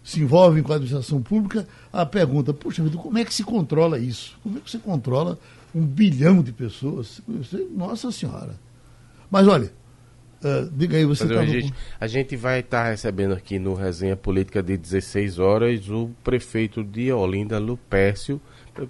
[0.02, 3.98] se envolvem com a administração pública a pergunta: puxa vida, como é que se controla
[3.98, 4.38] isso?
[4.42, 5.38] Como é que você controla
[5.74, 7.20] um bilhão de pessoas.
[7.70, 8.58] Nossa Senhora.
[9.30, 9.72] Mas olha,
[10.44, 14.16] uh, diga aí, você tá gente, A gente vai estar tá recebendo aqui no Resenha
[14.16, 18.40] Política de 16 horas o prefeito de Olinda, Lupércio,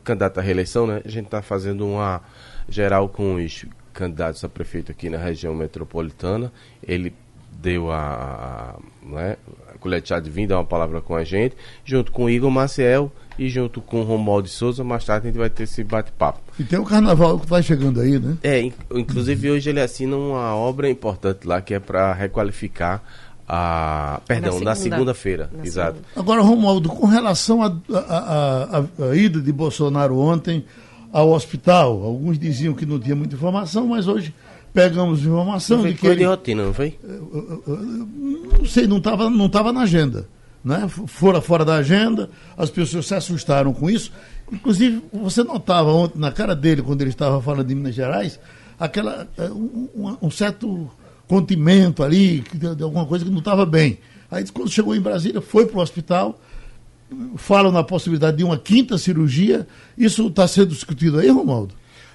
[0.02, 1.00] candidato à reeleição, né?
[1.04, 2.22] A gente está fazendo uma
[2.68, 6.52] geral com os candidatos a prefeito aqui na região metropolitana.
[6.82, 7.14] Ele
[7.52, 9.36] deu a, a, né,
[9.68, 13.12] a de de vinho, dar uma palavra com a gente, junto com o Igor Maciel,
[13.38, 16.40] e junto com o Romualdo de Souza, mais tarde a gente vai ter esse bate-papo.
[16.58, 18.36] E tem o carnaval que vai chegando aí, né?
[18.42, 18.60] É,
[18.94, 23.02] inclusive hoje ele assina uma obra importante lá que é para requalificar
[23.48, 24.20] a.
[24.26, 25.44] Perdão, na segunda-feira.
[25.44, 25.96] Segunda exato.
[25.96, 26.20] Segunda.
[26.20, 27.72] Agora, Romualdo, com relação à
[29.14, 30.64] ida de Bolsonaro ontem
[31.12, 34.34] ao hospital, alguns diziam que não tinha muita informação, mas hoje
[34.72, 36.06] pegamos informação de que.
[36.06, 36.16] Ele...
[36.16, 36.98] de rotina, não foi?
[38.58, 40.26] Não sei, não estava não tava na agenda
[40.64, 40.88] né?
[40.88, 44.12] fora fora da agenda, as pessoas se assustaram com isso.
[44.50, 48.38] Inclusive, você notava ontem na cara dele, quando ele estava falando de Minas Gerais,
[48.78, 50.90] aquela, é, um, um certo
[51.26, 53.98] contimento ali, de alguma coisa que não estava bem.
[54.30, 56.38] Aí, quando chegou em Brasília, foi para o hospital,
[57.36, 59.66] falam na possibilidade de uma quinta cirurgia.
[59.96, 61.74] Isso está sendo discutido aí, Romualdo?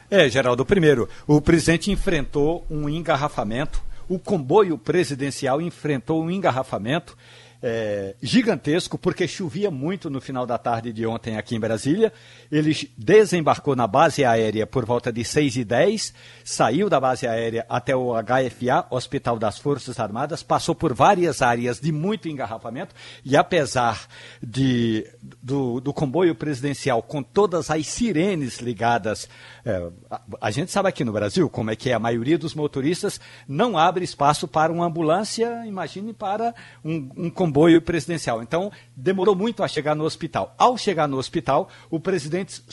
[0.10, 0.66] É, Geraldo.
[0.66, 7.18] Primeiro, o presidente enfrentou um engarrafamento, o comboio presidencial enfrentou um engarrafamento
[7.62, 12.14] é, gigantesco, porque chovia muito no final da tarde de ontem aqui em Brasília.
[12.52, 17.66] Ele desembarcou na base aérea por volta de 6 e 10 saiu da base aérea
[17.68, 23.36] até o HFA, Hospital das Forças Armadas, passou por várias áreas de muito engarrafamento e
[23.36, 24.08] apesar
[24.42, 25.06] de,
[25.42, 29.28] do, do comboio presidencial com todas as sirenes ligadas,
[29.68, 32.56] é, a, a gente sabe aqui no Brasil como é que é, a maioria dos
[32.56, 36.56] motoristas não abre espaço para uma ambulância, imagine para
[36.86, 38.42] um, um comboio presidencial.
[38.42, 40.56] Então, demorou muito a chegar no hospital.
[40.58, 42.64] Ao chegar no hospital, o presidente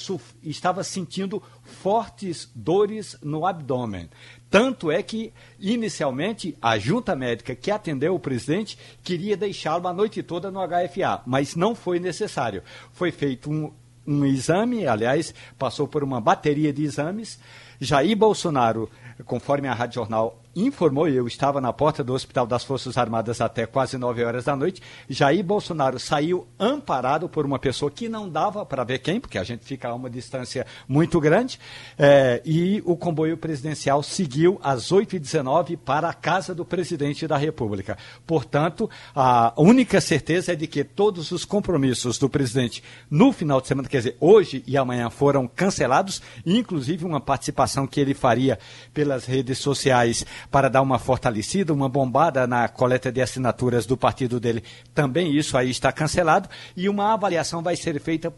[0.41, 4.09] estava sentindo fortes dores no abdômen
[4.49, 10.23] Tanto é que, inicialmente, a junta médica que atendeu o presidente queria deixá-lo a noite
[10.23, 12.63] toda no HFA, mas não foi necessário.
[12.93, 13.73] Foi feito um,
[14.07, 17.39] um exame, aliás, passou por uma bateria de exames.
[17.81, 18.91] Jair Bolsonaro,
[19.25, 23.41] conforme a Rádio Jornal informou, e eu estava na porta do Hospital das Forças Armadas
[23.41, 28.29] até quase 9 horas da noite, Jair Bolsonaro saiu amparado por uma pessoa que não
[28.29, 31.59] dava para ver quem, porque a gente fica a uma distância muito grande,
[31.99, 37.99] é, e o comboio presidencial seguiu às 8h19 para a casa do presidente da República.
[38.27, 43.69] Portanto, a única certeza é de que todos os compromissos do presidente no final de
[43.69, 48.59] semana, quer dizer, hoje e amanhã, foram cancelados, inclusive uma participação que ele faria
[48.93, 54.39] pelas redes sociais para dar uma fortalecida, uma bombada na coleta de assinaturas do partido
[54.41, 54.63] dele.
[54.95, 58.33] Também isso aí está cancelado e uma avaliação vai ser feita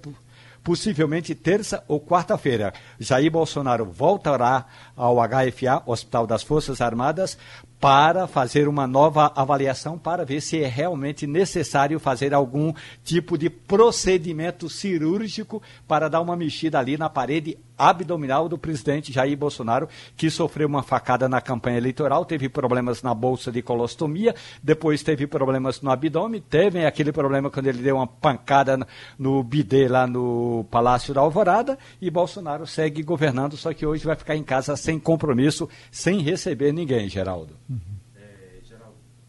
[0.67, 2.75] possivelmente terça ou quarta-feira.
[2.99, 7.39] Jair Bolsonaro voltará ao HFA, Hospital das Forças Armadas,
[7.79, 12.73] para fazer uma nova avaliação para ver se é realmente necessário fazer algum
[13.05, 19.37] tipo de procedimento cirúrgico para dar uma mexida ali na parede abdominal do presidente Jair
[19.37, 25.03] Bolsonaro, que sofreu uma facada na campanha eleitoral, teve problemas na bolsa de colostomia, depois
[25.03, 28.87] teve problemas no abdômen, teve aquele problema quando ele deu uma pancada
[29.19, 34.17] no bidê lá no Palácio da Alvorada, e Bolsonaro segue governando, só que hoje vai
[34.17, 37.55] ficar em casa sem compromisso, sem receber ninguém, Geraldo.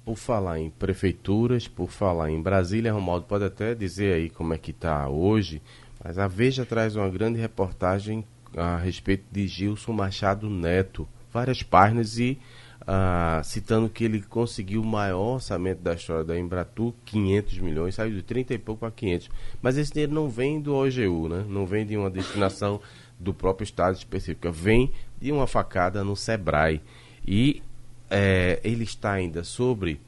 [0.05, 4.57] Por falar em prefeituras, por falar em Brasília, Romualdo pode até dizer aí como é
[4.57, 5.61] que está hoje,
[6.01, 8.25] mas a Veja traz uma grande reportagem
[8.55, 12.39] a respeito de Gilson Machado Neto, várias páginas e
[12.81, 18.15] uh, citando que ele conseguiu o maior orçamento da história da Embratur, 500 milhões, saiu
[18.15, 19.29] de 30 e pouco a 500.
[19.61, 21.45] Mas esse dinheiro não vem do OGU, né?
[21.47, 22.79] não vem de uma destinação
[23.19, 26.81] do próprio Estado específica, vem de uma facada no Sebrae.
[27.25, 27.61] E
[28.09, 29.99] é, ele está ainda sobre.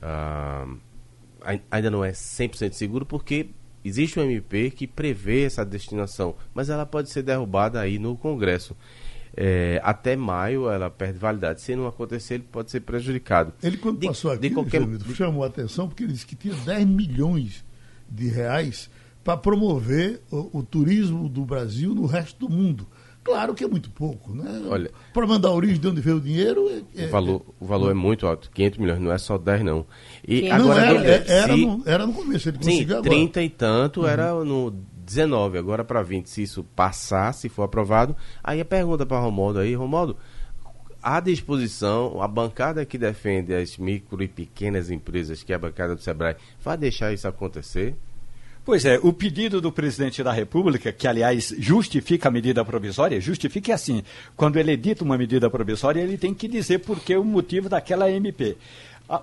[0.00, 0.78] Uh,
[1.70, 3.48] ainda não é 100% seguro porque
[3.84, 8.76] existe um MP que prevê essa destinação, mas ela pode ser derrubada aí no Congresso.
[9.36, 11.60] É, até maio ela perde validade.
[11.60, 13.52] Se não acontecer, ele pode ser prejudicado.
[13.62, 14.84] Ele, quando de, passou aqui, de qualquer...
[14.84, 15.14] de...
[15.14, 17.64] chamou a atenção porque ele disse que tinha 10 milhões
[18.08, 18.90] de reais
[19.22, 22.86] para promover o, o, turismo do Brasil no resto do mundo.
[23.22, 24.62] Claro que é muito pouco, né?
[24.66, 26.68] Olha, para mandar a origem de onde veio o dinheiro.
[26.96, 29.86] É, o, valor, o valor é muito alto, 500 milhões, não é só 10 não.
[30.26, 33.10] E não agora era, é, era, se, no, era no começo, ele sim, conseguiu agora.
[33.10, 34.06] 30 e tanto uhum.
[34.06, 34.70] era no
[35.10, 38.16] 19, agora para 20, se isso passar, se for aprovado.
[38.44, 40.16] Aí a pergunta para Romualdo aí, Romualdo,
[41.02, 45.96] à disposição, a bancada que defende as micro e pequenas empresas, que é a bancada
[45.96, 47.96] do Sebrae, vai deixar isso acontecer?
[48.62, 53.74] Pois é, o pedido do presidente da República, que aliás justifica a medida provisória, justifica
[53.74, 54.02] assim:
[54.36, 58.10] quando ele edita uma medida provisória, ele tem que dizer por que o motivo daquela
[58.10, 58.56] MP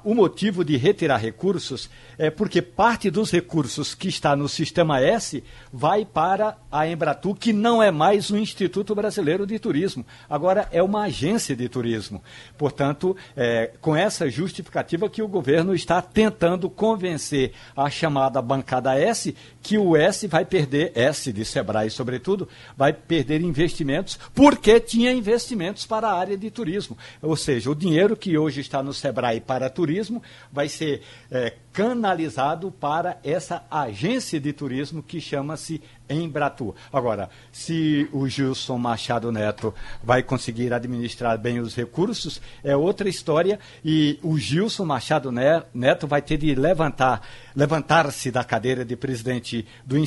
[0.04, 5.44] o motivo de retirar recursos é porque parte dos recursos que está no Sistema S
[5.72, 10.84] vai para a Embratu, que não é mais o Instituto Brasileiro de Turismo, agora é
[10.84, 12.22] uma agência de turismo.
[12.58, 19.36] Portanto, é, com essa justificativa que o governo está tentando convencer a chamada bancada S
[19.62, 25.86] que o S vai perder, S de Sebrae sobretudo, vai perder investimentos, porque tinha investimentos
[25.86, 26.98] para a área de turismo.
[27.22, 32.72] Ou seja, o dinheiro que hoje está no Sebrae para turismo vai ser é, canalizado
[32.72, 36.74] para essa agência de turismo que chama-se Embratur.
[36.92, 39.72] Agora, se o Gilson Machado Neto
[40.04, 46.24] vai conseguir administrar bem os recursos, é outra história e o Gilson Machado Neto vai
[46.24, 47.22] ter de levantar,
[47.56, 49.98] levantar-se da cadeira de presidente do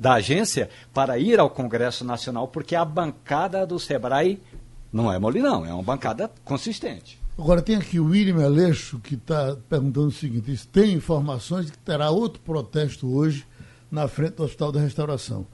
[0.00, 4.40] da agência para ir ao Congresso Nacional, porque a bancada do Sebrae
[4.90, 7.27] não é mole não, é uma bancada consistente.
[7.38, 11.78] Agora tem aqui o William Aleixo que está perguntando o seguinte: tem informações de que
[11.78, 13.46] terá outro protesto hoje
[13.88, 15.46] na frente do Hospital da Restauração.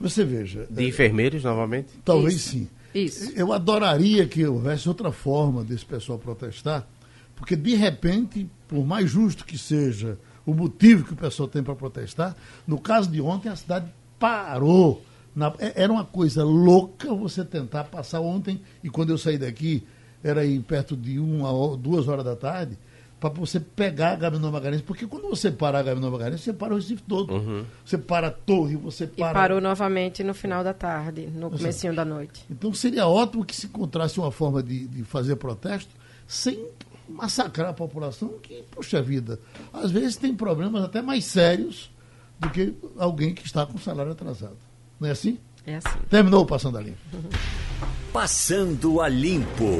[0.00, 0.66] Você veja.
[0.70, 1.88] De é, enfermeiros novamente?
[2.02, 2.48] Talvez Isso.
[2.48, 2.68] sim.
[2.94, 3.32] Isso.
[3.36, 6.88] Eu adoraria que houvesse outra forma desse pessoal protestar,
[7.34, 11.74] porque de repente, por mais justo que seja o motivo que o pessoal tem para
[11.74, 12.34] protestar,
[12.66, 13.86] no caso de ontem a cidade
[14.18, 15.02] parou.
[15.34, 19.86] Na, é, era uma coisa louca você tentar passar ontem, e quando eu saí daqui,
[20.26, 22.78] era aí perto de uma, duas horas da tarde,
[23.18, 26.74] para você pegar a Gabriel Magalhães, porque quando você para a Gabriel Magalhães, você para
[26.74, 27.32] o Recife todo.
[27.32, 27.64] Uhum.
[27.84, 29.30] Você para a torre, você para...
[29.30, 32.44] E parou novamente no final da tarde, no comecinho da noite.
[32.50, 35.90] Então seria ótimo que se encontrasse uma forma de, de fazer protesto
[36.26, 36.68] sem
[37.08, 39.38] massacrar a população, que, puxa vida,
[39.72, 41.90] às vezes tem problemas até mais sérios
[42.38, 44.56] do que alguém que está com salário atrasado.
[45.00, 45.38] Não é assim?
[45.64, 45.98] É assim.
[46.10, 46.98] Terminou o Passando a Limpo.
[48.16, 49.76] Passando a Limpo.